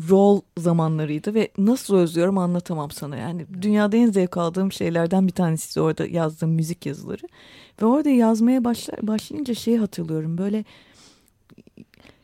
rol 0.09 0.41
zamanlarıydı 0.57 1.33
ve 1.33 1.51
nasıl 1.57 1.95
özlüyorum 1.95 2.37
anlatamam 2.37 2.91
sana. 2.91 3.17
Yani 3.17 3.45
dünyada 3.61 3.97
en 3.97 4.11
zevk 4.11 4.37
aldığım 4.37 4.71
şeylerden 4.71 5.27
bir 5.27 5.31
tanesi 5.31 5.81
orada 5.81 6.05
yazdığım 6.05 6.49
müzik 6.49 6.85
yazıları. 6.85 7.23
Ve 7.81 7.85
orada 7.85 8.09
yazmaya 8.09 8.63
başlar, 8.63 9.07
başlayınca 9.07 9.53
şeyi 9.53 9.79
hatırlıyorum 9.79 10.37
böyle 10.37 10.65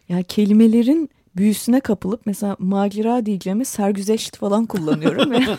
yani 0.09 0.23
kelimelerin 0.23 1.09
büyüsüne 1.35 1.79
kapılıp 1.79 2.21
mesela 2.25 2.55
macera 2.59 3.25
diyeceğimi 3.25 3.65
sergüzeşt 3.65 4.37
falan 4.37 4.65
kullanıyorum. 4.65 5.31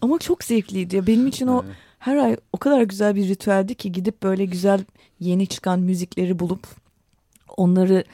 Ama 0.00 0.18
çok 0.18 0.44
zevkliydi. 0.44 1.06
Benim 1.06 1.26
için 1.26 1.46
o 1.46 1.64
her 1.98 2.16
ay 2.16 2.36
o 2.52 2.58
kadar 2.58 2.82
güzel 2.82 3.14
bir 3.14 3.28
ritüeldi 3.28 3.74
ki 3.74 3.92
gidip 3.92 4.22
böyle 4.22 4.44
güzel 4.44 4.84
yeni 5.20 5.46
çıkan 5.46 5.80
müzikleri 5.80 6.38
bulup 6.38 6.66
onları 7.56 8.04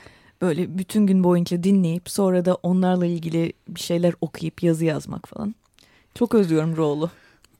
böyle 0.43 0.79
bütün 0.79 1.07
gün 1.07 1.25
boyunca 1.25 1.62
dinleyip 1.62 2.11
sonra 2.11 2.45
da 2.45 2.55
onlarla 2.55 3.07
ilgili 3.07 3.53
bir 3.68 3.81
şeyler 3.81 4.14
okuyup 4.21 4.62
yazı 4.62 4.85
yazmak 4.85 5.29
falan. 5.29 5.55
Çok 6.14 6.35
özlüyorum 6.35 6.77
Roğlu. 6.77 7.11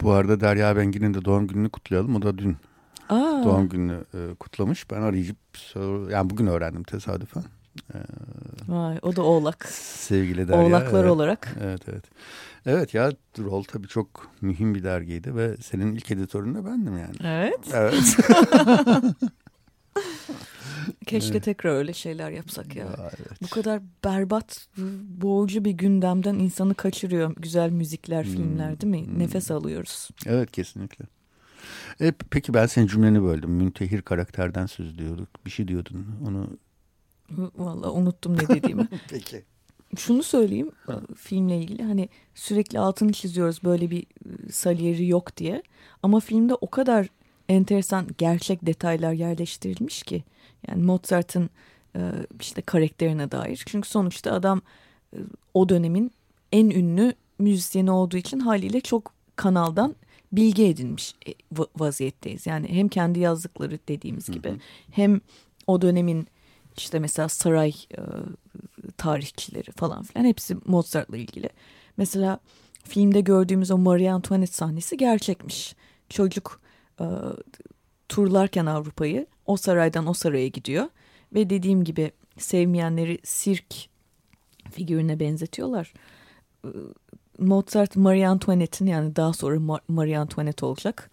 Bu 0.01 0.13
arada 0.13 0.41
Derya 0.41 0.77
Bengi'nin 0.77 1.15
de 1.15 1.25
doğum 1.25 1.47
gününü 1.47 1.69
kutlayalım. 1.69 2.17
O 2.17 2.23
da 2.23 2.39
dün 2.39 2.57
Aa. 3.09 3.45
doğum 3.45 3.69
gününü 3.69 4.05
e, 4.15 4.35
kutlamış. 4.35 4.91
Ben 4.91 5.03
arayıp 5.03 5.37
yani 6.13 6.31
bugün 6.31 6.47
öğrendim 6.47 6.83
tesadüfen. 6.83 7.45
Ee, 7.95 7.99
Vay, 8.69 8.99
o 9.03 9.17
da 9.17 9.23
oğlak. 9.23 9.69
Sevgili 9.69 10.49
Derya. 10.49 10.61
Oğlaklar 10.61 11.01
evet. 11.01 11.11
olarak. 11.11 11.57
Evet 11.65 11.83
evet. 11.89 12.05
Evet 12.67 12.95
ya 12.95 13.13
Rol 13.39 13.63
tabii 13.63 13.89
çok 13.89 14.31
mühim 14.41 14.75
bir 14.75 14.83
dergiydi 14.83 15.37
ve 15.37 15.57
senin 15.57 15.95
ilk 15.95 16.11
editörün 16.11 16.55
de 16.55 16.65
bendim 16.65 16.99
yani. 16.99 17.15
Evet. 17.25 17.61
Evet. 17.75 18.17
Keşke 21.07 21.33
evet. 21.33 21.45
tekrar 21.45 21.75
öyle 21.75 21.93
şeyler 21.93 22.31
yapsak 22.31 22.77
ya. 22.77 22.85
ya 22.85 22.93
evet. 23.01 23.43
Bu 23.43 23.49
kadar 23.49 23.83
berbat, 24.05 24.69
boğucu 25.09 25.65
bir 25.65 25.71
gündemden 25.71 26.35
insanı 26.35 26.75
kaçırıyor. 26.75 27.35
Güzel 27.37 27.71
müzikler, 27.71 28.25
hmm. 28.25 28.33
filmler 28.33 28.81
değil 28.81 28.91
mi? 28.91 29.07
Hmm. 29.07 29.19
Nefes 29.19 29.51
alıyoruz. 29.51 30.09
Evet 30.27 30.51
kesinlikle. 30.51 31.05
E, 32.01 32.13
peki 32.31 32.55
ben 32.55 32.67
senin 32.67 32.87
cümleni 32.87 33.23
böldüm. 33.23 33.51
Müntehir 33.51 34.03
karakterden 34.03 34.67
söz 34.67 34.99
diyorduk. 34.99 35.29
Bir 35.47 35.51
şey 35.51 35.69
diyordun. 35.69 36.07
Onu 36.29 36.59
Vallahi 37.57 37.91
unuttum 37.91 38.37
ne 38.37 38.49
dediğimi. 38.49 38.89
peki. 39.11 39.45
Şunu 39.97 40.23
söyleyeyim 40.23 40.71
ha. 40.87 41.01
filmle 41.17 41.59
ilgili 41.59 41.83
hani 41.83 42.09
sürekli 42.35 42.79
altını 42.79 43.13
çiziyoruz 43.13 43.65
böyle 43.65 43.91
bir 43.91 44.07
Salieri 44.53 45.07
yok 45.07 45.37
diye. 45.37 45.63
Ama 46.03 46.21
filmde 46.21 46.55
o 46.55 46.71
kadar 46.71 47.07
enteresan 47.49 48.07
gerçek 48.19 48.67
detaylar 48.67 49.13
yerleştirilmiş 49.13 50.03
ki. 50.03 50.25
Yani 50.69 50.83
Mozart'ın 50.83 51.51
işte 52.41 52.63
karakterine 52.63 53.31
dair. 53.31 53.63
Çünkü 53.67 53.89
sonuçta 53.89 54.33
adam 54.33 54.63
o 55.55 55.69
dönemin 55.69 56.13
en 56.53 56.71
ünlü 56.71 57.15
müzisyeni 57.39 57.91
olduğu 57.91 58.17
için 58.17 58.39
haliyle 58.39 58.81
çok 58.81 59.13
kanaldan 59.37 59.97
bilgi 60.33 60.65
edinmiş 60.65 61.15
e, 61.29 61.35
vaziyetteyiz. 61.79 62.47
Yani 62.47 62.69
hem 62.69 62.89
kendi 62.89 63.21
yazdıkları 63.21 63.79
dediğimiz 63.89 64.27
gibi 64.31 64.49
hı 64.49 64.53
hı. 64.53 64.59
hem 64.91 65.21
o 65.67 65.83
dönemin 65.83 66.27
işte 66.81 66.99
mesela 66.99 67.29
saray 67.29 67.71
e, 67.71 68.01
tarihçileri 68.97 69.73
falan 69.73 70.03
filan 70.03 70.25
hepsi 70.25 70.57
Mozart'la 70.67 71.17
ilgili. 71.17 71.49
Mesela 71.97 72.41
filmde 72.85 73.21
gördüğümüz 73.21 73.71
o 73.71 73.79
Marie 73.79 74.11
Antoinette 74.11 74.53
sahnesi 74.53 74.97
gerçekmiş. 74.97 75.75
Çocuk 76.09 76.61
e, 77.01 77.05
turlarken 78.09 78.67
Avrupa'yı 78.67 79.27
o 79.47 79.57
saraydan 79.57 80.07
o 80.07 80.15
saraya 80.15 80.49
gidiyor 80.49 80.87
ve 81.35 81.51
dediğim 81.51 81.85
gibi 81.85 82.13
sevmeyenleri 82.39 83.19
sirk 83.25 83.75
figürüne 84.71 85.21
benzetiyorlar. 85.21 85.93
Mozart 87.39 87.97
Marie 87.97 88.27
Antoinette'in 88.27 88.89
yani 88.89 89.17
daha 89.17 89.33
sonra 89.33 89.79
Marie 89.89 90.19
Antoinette 90.19 90.67
olacak 90.67 91.11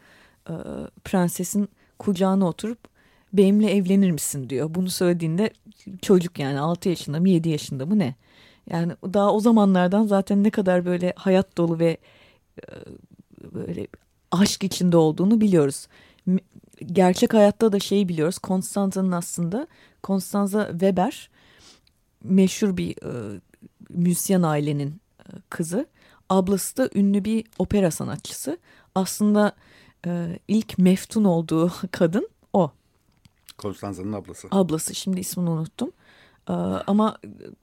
prensesin 1.03 1.69
kucağına 1.99 2.47
oturup 2.47 2.79
benimle 3.33 3.71
evlenir 3.71 4.11
misin 4.11 4.49
diyor. 4.49 4.75
Bunu 4.75 4.89
söylediğinde 4.89 5.49
çocuk 6.01 6.39
yani 6.39 6.59
6 6.59 6.89
yaşında 6.89 7.19
mı 7.19 7.29
7 7.29 7.49
yaşında 7.49 7.85
mı 7.85 7.99
ne? 7.99 8.15
Yani 8.69 8.93
daha 9.03 9.33
o 9.33 9.39
zamanlardan 9.39 10.03
zaten 10.03 10.43
ne 10.43 10.49
kadar 10.49 10.85
böyle 10.85 11.13
hayat 11.15 11.57
dolu 11.57 11.79
ve 11.79 11.97
e, 12.61 12.65
böyle 13.53 13.87
aşk 14.31 14.63
içinde 14.63 14.97
olduğunu 14.97 15.41
biliyoruz. 15.41 15.87
Gerçek 16.85 17.33
hayatta 17.33 17.71
da 17.71 17.79
şeyi 17.79 18.09
biliyoruz. 18.09 18.37
Konstanza'nın 18.37 19.11
aslında 19.11 19.67
Konstanza 20.03 20.69
Weber 20.71 21.29
meşhur 22.23 22.77
bir 22.77 22.91
e, 22.91 23.39
müzisyen 23.89 24.41
ailenin 24.41 25.01
e, 25.19 25.23
kızı. 25.49 25.85
Ablası 26.29 26.77
da 26.77 26.89
ünlü 26.95 27.25
bir 27.25 27.45
opera 27.59 27.91
sanatçısı. 27.91 28.57
Aslında 28.95 29.55
ilk 30.47 30.77
meftun 30.77 31.23
olduğu 31.23 31.71
kadın 31.91 32.29
o. 32.53 32.71
Konstanza'nın 33.57 34.13
ablası. 34.13 34.47
Ablası 34.51 34.95
şimdi 34.95 35.19
ismini 35.19 35.49
unuttum. 35.49 35.91
Ee, 36.49 36.53
ama 36.87 37.17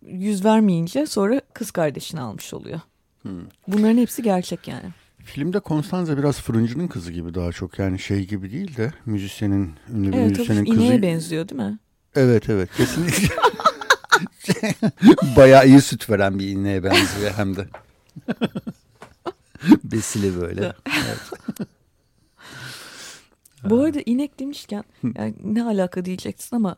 yüz 0.06 0.44
vermeyince 0.44 1.06
sonra 1.06 1.40
kız 1.54 1.70
kardeşini 1.70 2.20
almış 2.20 2.54
oluyor. 2.54 2.80
Hmm. 3.22 3.40
Bunların 3.68 3.98
hepsi 3.98 4.22
gerçek 4.22 4.68
yani. 4.68 4.90
Filmde 5.24 5.60
Konstanza 5.60 6.18
biraz 6.18 6.40
fırıncının 6.40 6.88
kızı 6.88 7.12
gibi 7.12 7.34
daha 7.34 7.52
çok 7.52 7.78
yani 7.78 7.98
şey 7.98 8.26
gibi 8.26 8.52
değil 8.52 8.76
de 8.76 8.92
müzisyenin 9.06 9.74
ünlü 9.92 10.12
bir 10.12 10.16
evet, 10.16 10.30
müzisyenin 10.30 10.64
kızı. 10.64 10.84
Evet 10.84 11.02
benziyor 11.02 11.48
değil 11.48 11.60
mi? 11.60 11.78
Evet 12.14 12.48
evet 12.50 12.70
kesinlikle. 12.76 13.28
Bayağı 15.36 15.66
iyi 15.66 15.80
süt 15.80 16.10
veren 16.10 16.38
bir 16.38 16.48
ineğe 16.48 16.84
benziyor 16.84 17.32
hem 17.36 17.56
de. 17.56 17.68
Besili 19.84 20.40
böyle. 20.40 20.72
Evet. 20.86 21.68
Bu 23.70 23.80
arada 23.80 24.00
inek 24.06 24.40
demişken 24.40 24.84
yani 25.16 25.34
ne 25.44 25.64
alaka 25.64 26.04
diyeceksin 26.04 26.56
ama 26.56 26.76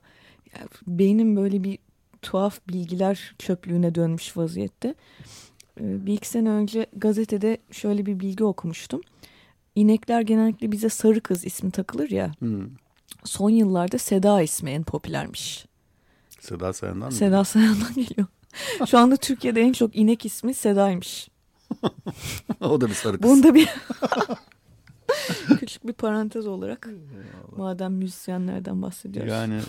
yani 0.59 0.69
beynim 0.87 1.37
böyle 1.37 1.65
bir 1.65 1.79
tuhaf 2.23 2.61
bilgiler 2.69 3.35
çöplüğüne 3.39 3.95
dönmüş 3.95 4.37
vaziyette. 4.37 4.95
Ee, 5.81 6.07
bir 6.07 6.13
iki 6.13 6.29
sene 6.29 6.51
önce 6.51 6.87
gazetede 6.97 7.59
şöyle 7.71 8.07
bir 8.07 8.21
bilgi 8.21 8.45
okumuştum. 8.45 9.01
İnekler 9.75 10.21
genellikle 10.21 10.73
bize 10.73 10.89
sarı 10.89 11.21
kız 11.21 11.45
ismi 11.45 11.71
takılır 11.71 12.11
ya. 12.11 12.33
Hmm. 12.39 12.69
Son 13.25 13.51
yıllarda 13.51 13.99
Seda 13.99 14.43
ismi 14.43 14.71
en 14.71 14.83
popülermiş. 14.83 15.67
Seda 16.41 16.73
Sayan'dan 16.73 17.09
mı? 17.09 17.13
Seda 17.13 17.45
Sayan'dan 17.45 17.95
geliyor. 17.95 18.27
Şu 18.87 18.99
anda 18.99 19.17
Türkiye'de 19.17 19.61
en 19.61 19.73
çok 19.73 19.97
inek 19.97 20.27
ismi 20.27 20.55
Seda'ymış. 20.55 21.29
o 22.61 22.81
da 22.81 22.89
bir 22.89 22.95
sarı 22.95 23.19
kız. 23.19 23.31
Bunda 23.31 23.55
bir 23.55 23.69
Küçük 25.61 25.87
bir 25.87 25.93
parantez 25.93 26.47
olarak. 26.47 26.89
Madem 27.57 27.93
müzisyenlerden 27.93 28.83
bahsediyoruz. 28.83 29.33
Yani 29.33 29.61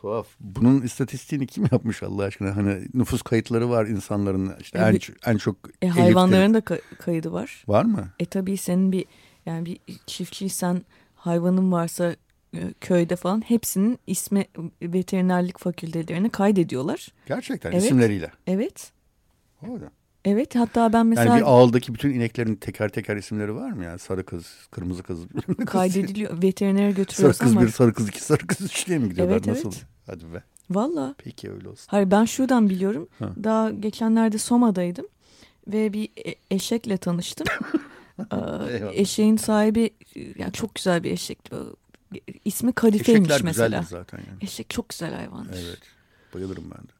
tuhaf. 0.00 0.26
Bunun 0.40 0.82
istatistiğini 0.82 1.46
kim 1.46 1.64
yapmış 1.72 2.02
Allah 2.02 2.22
aşkına? 2.22 2.56
Hani 2.56 2.82
nüfus 2.94 3.22
kayıtları 3.22 3.70
var 3.70 3.86
insanların 3.86 4.52
işte 4.60 4.78
evet. 4.82 5.10
en, 5.26 5.32
en 5.32 5.36
çok 5.36 5.56
e, 5.82 5.88
hayvanların 5.88 6.54
da 6.54 6.62
kaydı 6.98 7.32
var. 7.32 7.64
Var 7.68 7.84
mı? 7.84 8.08
E 8.18 8.26
tabii 8.26 8.56
senin 8.56 8.92
bir 8.92 9.04
yani 9.46 9.66
bir 9.66 9.78
çiftçiysen 10.06 10.82
hayvanın 11.14 11.72
varsa 11.72 12.16
e, 12.54 12.72
köyde 12.80 13.16
falan 13.16 13.40
hepsinin 13.40 13.98
ismi 14.06 14.46
veterinerlik 14.82 15.58
fakültelerini 15.58 16.30
kaydediyorlar. 16.30 17.08
Gerçekten 17.26 17.72
evet. 17.72 17.82
isimleriyle. 17.82 18.32
Evet. 18.46 18.92
Orada. 19.68 19.90
Evet 20.28 20.56
hatta 20.56 20.92
ben 20.92 21.06
mesela... 21.06 21.26
Yani 21.26 21.40
bir 21.40 21.46
ağıldaki 21.46 21.94
bütün 21.94 22.10
ineklerin 22.10 22.54
teker 22.54 22.88
teker 22.88 23.16
isimleri 23.16 23.54
var 23.54 23.70
mı 23.70 23.84
yani? 23.84 23.98
Sarı 23.98 24.26
kız, 24.26 24.46
kırmızı 24.70 25.02
kız. 25.02 25.20
Kaydediliyor. 25.66 26.42
Veterinere 26.42 26.92
götürüyoruz 26.92 27.36
Sarı 27.36 27.48
kız 27.48 27.56
ama... 27.56 27.66
bir, 27.66 27.72
sarı 27.72 27.94
kız 27.94 28.08
iki, 28.08 28.22
sarı 28.22 28.46
kız 28.46 28.60
üç 28.60 28.86
diye 28.86 28.98
mi 28.98 29.08
gidiyorlar? 29.08 29.34
Evet, 29.34 29.46
Nasıl? 29.46 29.72
Evet. 29.72 29.86
Hadi 30.06 30.34
be. 30.34 30.42
Valla. 30.70 31.14
Peki 31.18 31.50
öyle 31.50 31.68
olsun. 31.68 31.86
Hayır 31.86 32.10
ben 32.10 32.24
şuradan 32.24 32.68
biliyorum. 32.68 33.08
Ha. 33.18 33.32
Daha 33.44 33.70
geçenlerde 33.70 34.38
Soma'daydım. 34.38 35.06
Ve 35.68 35.92
bir 35.92 36.08
e 36.26 36.34
eşekle 36.50 36.96
tanıştım. 36.96 37.46
ee, 38.32 39.00
eşeğin 39.00 39.36
sahibi 39.36 39.90
yani 40.38 40.52
çok 40.52 40.74
güzel 40.74 41.04
bir 41.04 41.10
eşekti. 41.10 41.56
İsmi 42.44 42.72
Kadife'ymiş 42.72 43.30
Eşekler 43.30 43.42
mesela. 43.44 43.82
zaten 43.82 44.18
yani. 44.18 44.44
Eşek 44.44 44.70
çok 44.70 44.88
güzel 44.88 45.14
hayvandır. 45.14 45.52
Evet. 45.52 45.78
Bayılırım 46.34 46.64
ben 46.64 46.88
de. 46.88 46.97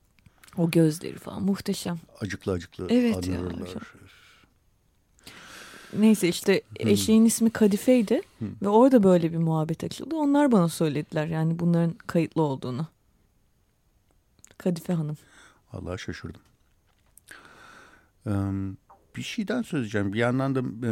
O 0.58 0.70
gözleri 0.70 1.18
falan 1.18 1.42
muhteşem. 1.42 1.98
Acıklı 2.20 2.52
acıklı 2.52 2.86
evet 2.90 3.28
Ya, 3.28 3.38
çok... 3.72 3.82
Neyse 5.98 6.28
işte 6.28 6.62
hmm. 6.80 6.88
eşeğin 6.88 7.24
ismi 7.24 7.50
Kadife'ydi 7.50 8.22
hmm. 8.38 8.48
ve 8.62 8.68
orada 8.68 9.02
böyle 9.02 9.32
bir 9.32 9.38
muhabbet 9.38 9.84
açıldı. 9.84 10.16
Onlar 10.16 10.52
bana 10.52 10.68
söylediler 10.68 11.26
yani 11.26 11.58
bunların 11.58 11.94
kayıtlı 12.06 12.42
olduğunu. 12.42 12.86
Kadife 14.58 14.92
Hanım. 14.92 15.16
Vallahi 15.72 15.98
şaşırdım. 15.98 16.40
Ee, 18.26 18.32
bir 19.16 19.22
şeyden 19.22 19.62
söyleyeceğim. 19.62 20.12
Bir 20.12 20.18
yandan 20.18 20.54
da 20.54 20.60
e, 20.60 20.90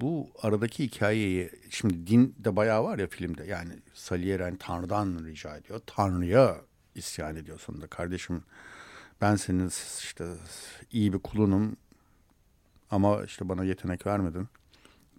bu 0.00 0.30
aradaki 0.42 0.84
hikayeyi 0.84 1.50
şimdi 1.70 2.06
din 2.06 2.34
de 2.38 2.56
bayağı 2.56 2.84
var 2.84 2.98
ya 2.98 3.06
filmde. 3.06 3.44
Yani 3.44 3.72
Salieri 3.94 4.58
Tanrı'dan 4.58 5.24
rica 5.24 5.56
ediyor. 5.56 5.80
Tanrı'ya 5.86 6.56
isyan 6.94 7.36
ediyor 7.36 7.58
sonunda. 7.60 7.86
Kardeşim 7.86 8.42
ben 9.20 9.36
senin 9.36 9.70
işte 9.98 10.26
iyi 10.92 11.12
bir 11.12 11.18
kulunum 11.18 11.76
ama 12.90 13.24
işte 13.24 13.48
bana 13.48 13.64
yetenek 13.64 14.06
vermedin. 14.06 14.48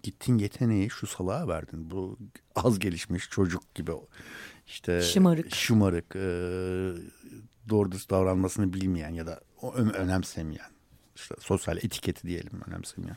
Gittin 0.02 0.38
yeteneği 0.38 0.90
şu 0.90 1.06
salağa 1.06 1.48
verdin. 1.48 1.90
Bu 1.90 2.18
az 2.54 2.78
gelişmiş 2.78 3.30
çocuk 3.30 3.74
gibi 3.74 3.92
işte 4.66 5.02
şımarık, 5.02 5.54
şımarık 5.54 6.16
e, 6.16 6.20
doğru 7.68 7.92
dürüst 7.92 8.10
davranmasını 8.10 8.72
bilmeyen 8.72 9.10
ya 9.10 9.26
da 9.26 9.40
önemsemeyen 9.94 10.70
işte 11.16 11.34
sosyal 11.38 11.76
etiketi 11.76 12.26
diyelim 12.26 12.60
önemsemeyen 12.66 13.16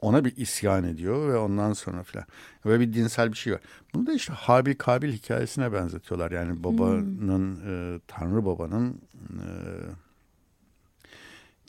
ona 0.00 0.24
bir 0.24 0.36
isyan 0.36 0.84
ediyor 0.84 1.28
ve 1.32 1.36
ondan 1.36 1.72
sonra 1.72 2.02
filan 2.02 2.26
ve 2.66 2.80
bir 2.80 2.92
dinsel 2.92 3.32
bir 3.32 3.36
şey 3.36 3.52
var. 3.52 3.60
Bunu 3.94 4.06
da 4.06 4.12
işte 4.12 4.32
Habil 4.32 4.74
Kabil 4.74 5.12
hikayesine 5.12 5.72
benzetiyorlar. 5.72 6.30
Yani 6.30 6.64
babanın 6.64 7.56
hmm. 7.56 7.94
e, 7.96 8.00
Tanrı 8.06 8.46
babanın 8.46 9.00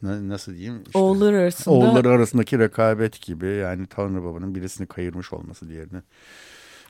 e, 0.04 0.30
nasıl 0.30 0.54
diyeyim? 0.54 0.84
Işte, 0.86 1.00
oğulları 1.00 1.38
arasında. 1.38 1.76
Oğulları 1.76 2.10
arasındaki 2.10 2.60
rekabet 2.60 3.22
gibi 3.22 3.48
yani 3.48 3.88
Tanrı 3.88 4.24
babanın 4.24 4.56
birisini 4.56 4.88
kayırmış 4.88 5.34
olması 5.34 5.70
diğerini. 5.70 6.02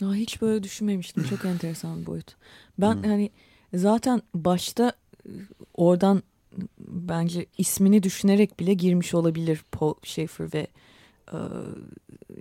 Aa, 0.03 0.13
hiç 0.13 0.41
böyle 0.41 0.63
düşünmemiştim. 0.63 1.23
Çok 1.23 1.45
enteresan 1.45 2.01
bir 2.01 2.05
boyut. 2.05 2.35
Ben 2.77 2.93
hmm. 2.93 3.03
hani 3.03 3.29
zaten 3.73 4.21
başta 4.33 4.93
e, 5.25 5.31
oradan 5.73 6.23
bence 6.79 7.45
ismini 7.57 8.03
düşünerek 8.03 8.59
bile 8.59 8.73
girmiş 8.73 9.13
olabilir 9.13 9.63
Paul 9.71 9.93
Schaefer 10.03 10.53
ve 10.53 10.67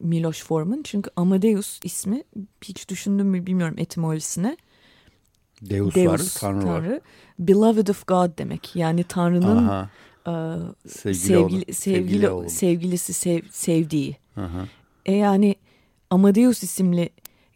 Miloš 0.00 0.44
Forman. 0.44 0.80
Çünkü 0.84 1.10
Amadeus 1.16 1.80
ismi 1.84 2.24
hiç 2.64 2.88
düşündüm 2.88 3.26
mü 3.26 3.46
bilmiyorum 3.46 3.74
etimolojisine. 3.78 4.56
Deus, 5.62 5.94
Deus 5.94 6.06
var, 6.06 6.20
Tanrı, 6.40 6.60
Tanrı 6.64 6.92
var. 6.92 7.00
Beloved 7.38 7.86
of 7.86 8.06
God 8.06 8.38
demek. 8.38 8.76
Yani 8.76 9.04
Tanrı'nın 9.04 9.88
e, 10.26 10.32
sevgili 10.88 11.24
sevgili, 11.24 11.74
sevgili, 11.74 12.26
sevgili 12.26 12.50
sevgilisi 12.50 13.12
sev, 13.12 13.40
sevdiği. 13.50 14.16
Aha. 14.36 14.66
E 15.06 15.12
yani 15.12 15.54
Amadeus 16.10 16.62
isimli 16.62 17.10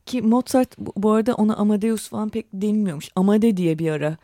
ki 0.06 0.22
Mozart 0.22 0.78
bu 0.78 1.12
arada 1.12 1.34
ona 1.34 1.56
Amadeus 1.56 2.08
falan 2.08 2.28
pek 2.28 2.46
denilmiyormuş. 2.52 3.08
Amade 3.16 3.56
diye 3.56 3.78
bir 3.78 3.90
ara 3.90 4.16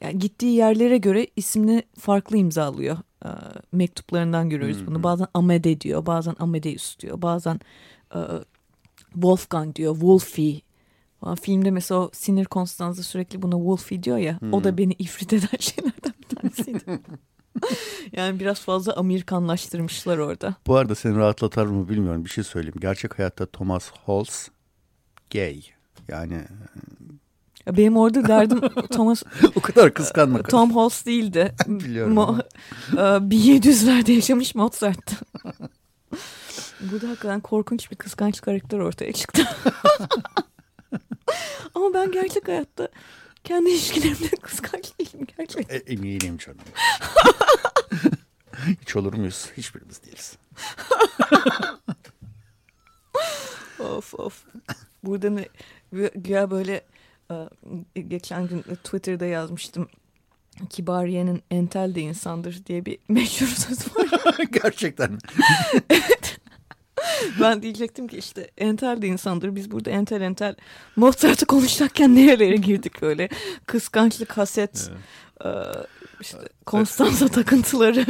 yani 0.00 0.18
gittiği 0.18 0.54
yerlere 0.54 0.98
göre 0.98 1.26
ismini 1.36 1.82
farklı 1.98 2.36
imzalıyor. 2.36 2.96
E, 3.24 3.28
mektuplarından 3.72 4.50
görüyoruz 4.50 4.86
bunu. 4.86 5.02
Bazen 5.02 5.26
Amade 5.34 5.80
diyor, 5.80 6.06
bazen 6.06 6.36
Amadeus 6.38 6.98
diyor, 6.98 7.22
bazen 7.22 7.60
e, 8.14 8.20
Wolfgang 9.12 9.76
diyor, 9.76 9.92
Wolfie. 9.94 10.60
Filmde 11.42 11.70
mesela 11.70 12.00
o 12.00 12.10
sinir 12.12 12.44
konstansı 12.44 13.02
sürekli 13.02 13.42
buna 13.42 13.54
Wolfie 13.54 14.02
diyor 14.02 14.16
ya. 14.16 14.40
Hmm. 14.40 14.52
O 14.52 14.64
da 14.64 14.78
beni 14.78 14.92
ifrit 14.92 15.32
eden 15.32 15.48
şeylerden 15.60 16.14
bir 16.22 16.36
tanesiydi. 16.36 17.00
yani 18.12 18.40
biraz 18.40 18.60
fazla 18.60 18.92
Amerikanlaştırmışlar 18.96 20.18
orada. 20.18 20.54
Bu 20.66 20.76
arada 20.76 20.94
seni 20.94 21.16
rahatlatar 21.16 21.66
mı 21.66 21.88
bilmiyorum. 21.88 22.24
Bir 22.24 22.30
şey 22.30 22.44
söyleyeyim. 22.44 22.76
Gerçek 22.80 23.18
hayatta 23.18 23.46
Thomas 23.46 23.90
Holz 24.04 24.48
gay. 25.30 25.62
Yani 26.08 26.44
ya 27.66 27.76
benim 27.76 27.96
orada 27.96 28.28
derdim 28.28 28.60
Thomas... 28.90 29.22
o 29.54 29.60
kadar 29.60 29.94
kıskanma. 29.94 30.42
Tom 30.42 30.74
Holtz 30.74 31.06
değildi. 31.06 31.54
Biliyorum. 31.66 32.14
Mo, 32.14 32.38
e, 32.92 32.96
1700'lerde 32.96 34.12
yaşamış 34.12 34.54
Mozart. 34.54 35.10
Burada 36.80 37.08
hakikaten 37.08 37.40
korkunç 37.40 37.90
bir 37.90 37.96
kıskanç 37.96 38.40
karakter 38.40 38.78
ortaya 38.78 39.12
çıktı. 39.12 39.42
Ama 41.74 41.94
ben 41.94 42.12
gerçek 42.12 42.48
hayatta 42.48 42.88
kendi 43.44 43.70
ilişkilerimde 43.70 44.28
kıskanç 44.42 44.92
değilim 44.98 45.26
gerçekten. 45.38 45.76
E, 45.76 45.78
eminim 45.78 46.38
canım. 46.38 46.58
Hiç 48.82 48.96
olur 48.96 49.14
muyuz? 49.14 49.50
Hiçbirimiz 49.56 50.02
değiliz. 50.02 50.36
of 53.78 54.14
of. 54.14 54.44
Burada 55.02 55.30
ne? 55.30 55.48
Ya 56.28 56.50
böyle 56.50 56.72
ee, 56.74 56.95
geçen 58.08 58.48
gün 58.48 58.62
Twitter'da 58.62 59.26
yazmıştım. 59.26 59.88
Kibariye'nin 60.70 61.42
entel 61.50 61.94
de 61.94 62.00
insandır 62.00 62.64
diye 62.66 62.84
bir 62.84 62.98
meşhur 63.08 63.46
söz 63.46 63.96
var. 63.96 64.36
Gerçekten. 64.62 65.18
evet. 65.90 66.40
Ben 67.40 67.62
diyecektim 67.62 68.08
ki 68.08 68.18
işte 68.18 68.50
entel 68.58 69.02
de 69.02 69.06
insandır. 69.06 69.54
Biz 69.54 69.70
burada 69.70 69.90
entel 69.90 70.20
entel 70.20 70.54
Mozart'ı 70.96 71.46
konuşacakken 71.46 72.14
nerelere 72.14 72.56
girdik 72.56 73.02
böyle. 73.02 73.28
Kıskançlık, 73.66 74.38
haset, 74.38 74.90
evet. 75.42 75.56
e, 75.56 75.80
işte 76.20 76.38
Konstanza 76.66 77.28
takıntıları. 77.28 78.06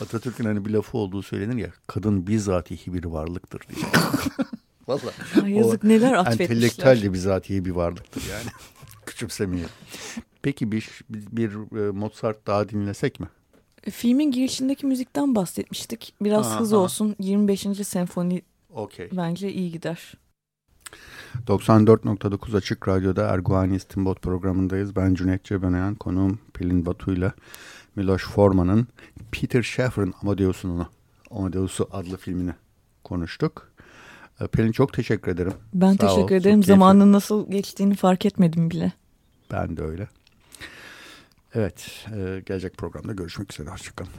Atatürk'ün 0.00 0.44
hani 0.44 0.64
bir 0.64 0.70
lafı 0.70 0.98
olduğu 0.98 1.22
söylenir 1.22 1.56
ya. 1.56 1.70
Kadın 1.86 2.26
bizatihi 2.26 2.94
bir 2.94 3.04
varlıktır 3.04 3.60
diye. 3.68 3.86
Valla. 4.90 5.48
Yazık 5.48 5.84
neler 5.84 6.12
atfetmişler. 6.12 6.56
Entelektüel 6.56 7.02
de 7.02 7.12
bizatihi 7.12 7.64
bir 7.64 7.70
varlıktır 7.70 8.22
yani. 8.30 8.50
Küçümsemeyelim. 9.06 9.70
Peki 10.42 10.72
bir, 10.72 10.88
bir, 11.10 11.26
bir 11.32 11.78
e, 11.78 11.90
Mozart 11.90 12.46
daha 12.46 12.68
dinlesek 12.68 13.20
mi? 13.20 13.28
E, 13.84 13.90
filmin 13.90 14.30
girişindeki 14.30 14.86
müzikten 14.86 15.34
bahsetmiştik. 15.34 16.14
Biraz 16.20 16.46
aha, 16.46 16.60
hız 16.60 16.72
olsun. 16.72 17.16
25. 17.18 17.60
senfoni 17.84 18.42
okay. 18.70 19.08
bence 19.12 19.52
iyi 19.52 19.72
gider. 19.72 20.14
94.9 21.46 22.56
Açık 22.56 22.88
Radyo'da 22.88 23.28
Erguani 23.28 23.76
İstinbot 23.76 24.22
programındayız. 24.22 24.96
Ben 24.96 25.14
Cüneyt 25.14 25.44
Cebenayan, 25.44 25.94
konuğum 25.94 26.38
Pelin 26.54 26.86
Batu 26.86 27.12
ile 27.12 27.32
Miloš 27.96 28.24
Forman'ın 28.24 28.86
Peter 29.32 29.62
Shaffer'ın 29.62 30.14
Amadeus'unu, 30.22 30.88
Amadeus'u 31.30 31.88
adlı 31.92 32.16
filmini 32.16 32.54
konuştuk. 33.04 33.69
Ee, 34.40 34.46
Pelin 34.46 34.72
çok 34.72 34.92
teşekkür 34.92 35.32
ederim. 35.32 35.52
Ben 35.74 35.92
Sağ 35.92 36.06
teşekkür 36.08 36.34
ol. 36.34 36.40
ederim. 36.40 36.62
Zamanın 36.62 37.12
nasıl 37.12 37.50
geçtiğini 37.50 37.94
fark 37.94 38.26
etmedim 38.26 38.70
bile. 38.70 38.92
Ben 39.52 39.76
de 39.76 39.82
öyle. 39.82 40.08
Evet, 41.54 42.06
e, 42.16 42.42
gelecek 42.46 42.76
programda 42.76 43.12
görüşmek 43.12 43.52
üzere. 43.52 43.70
Hoşçakalın. 43.70 44.10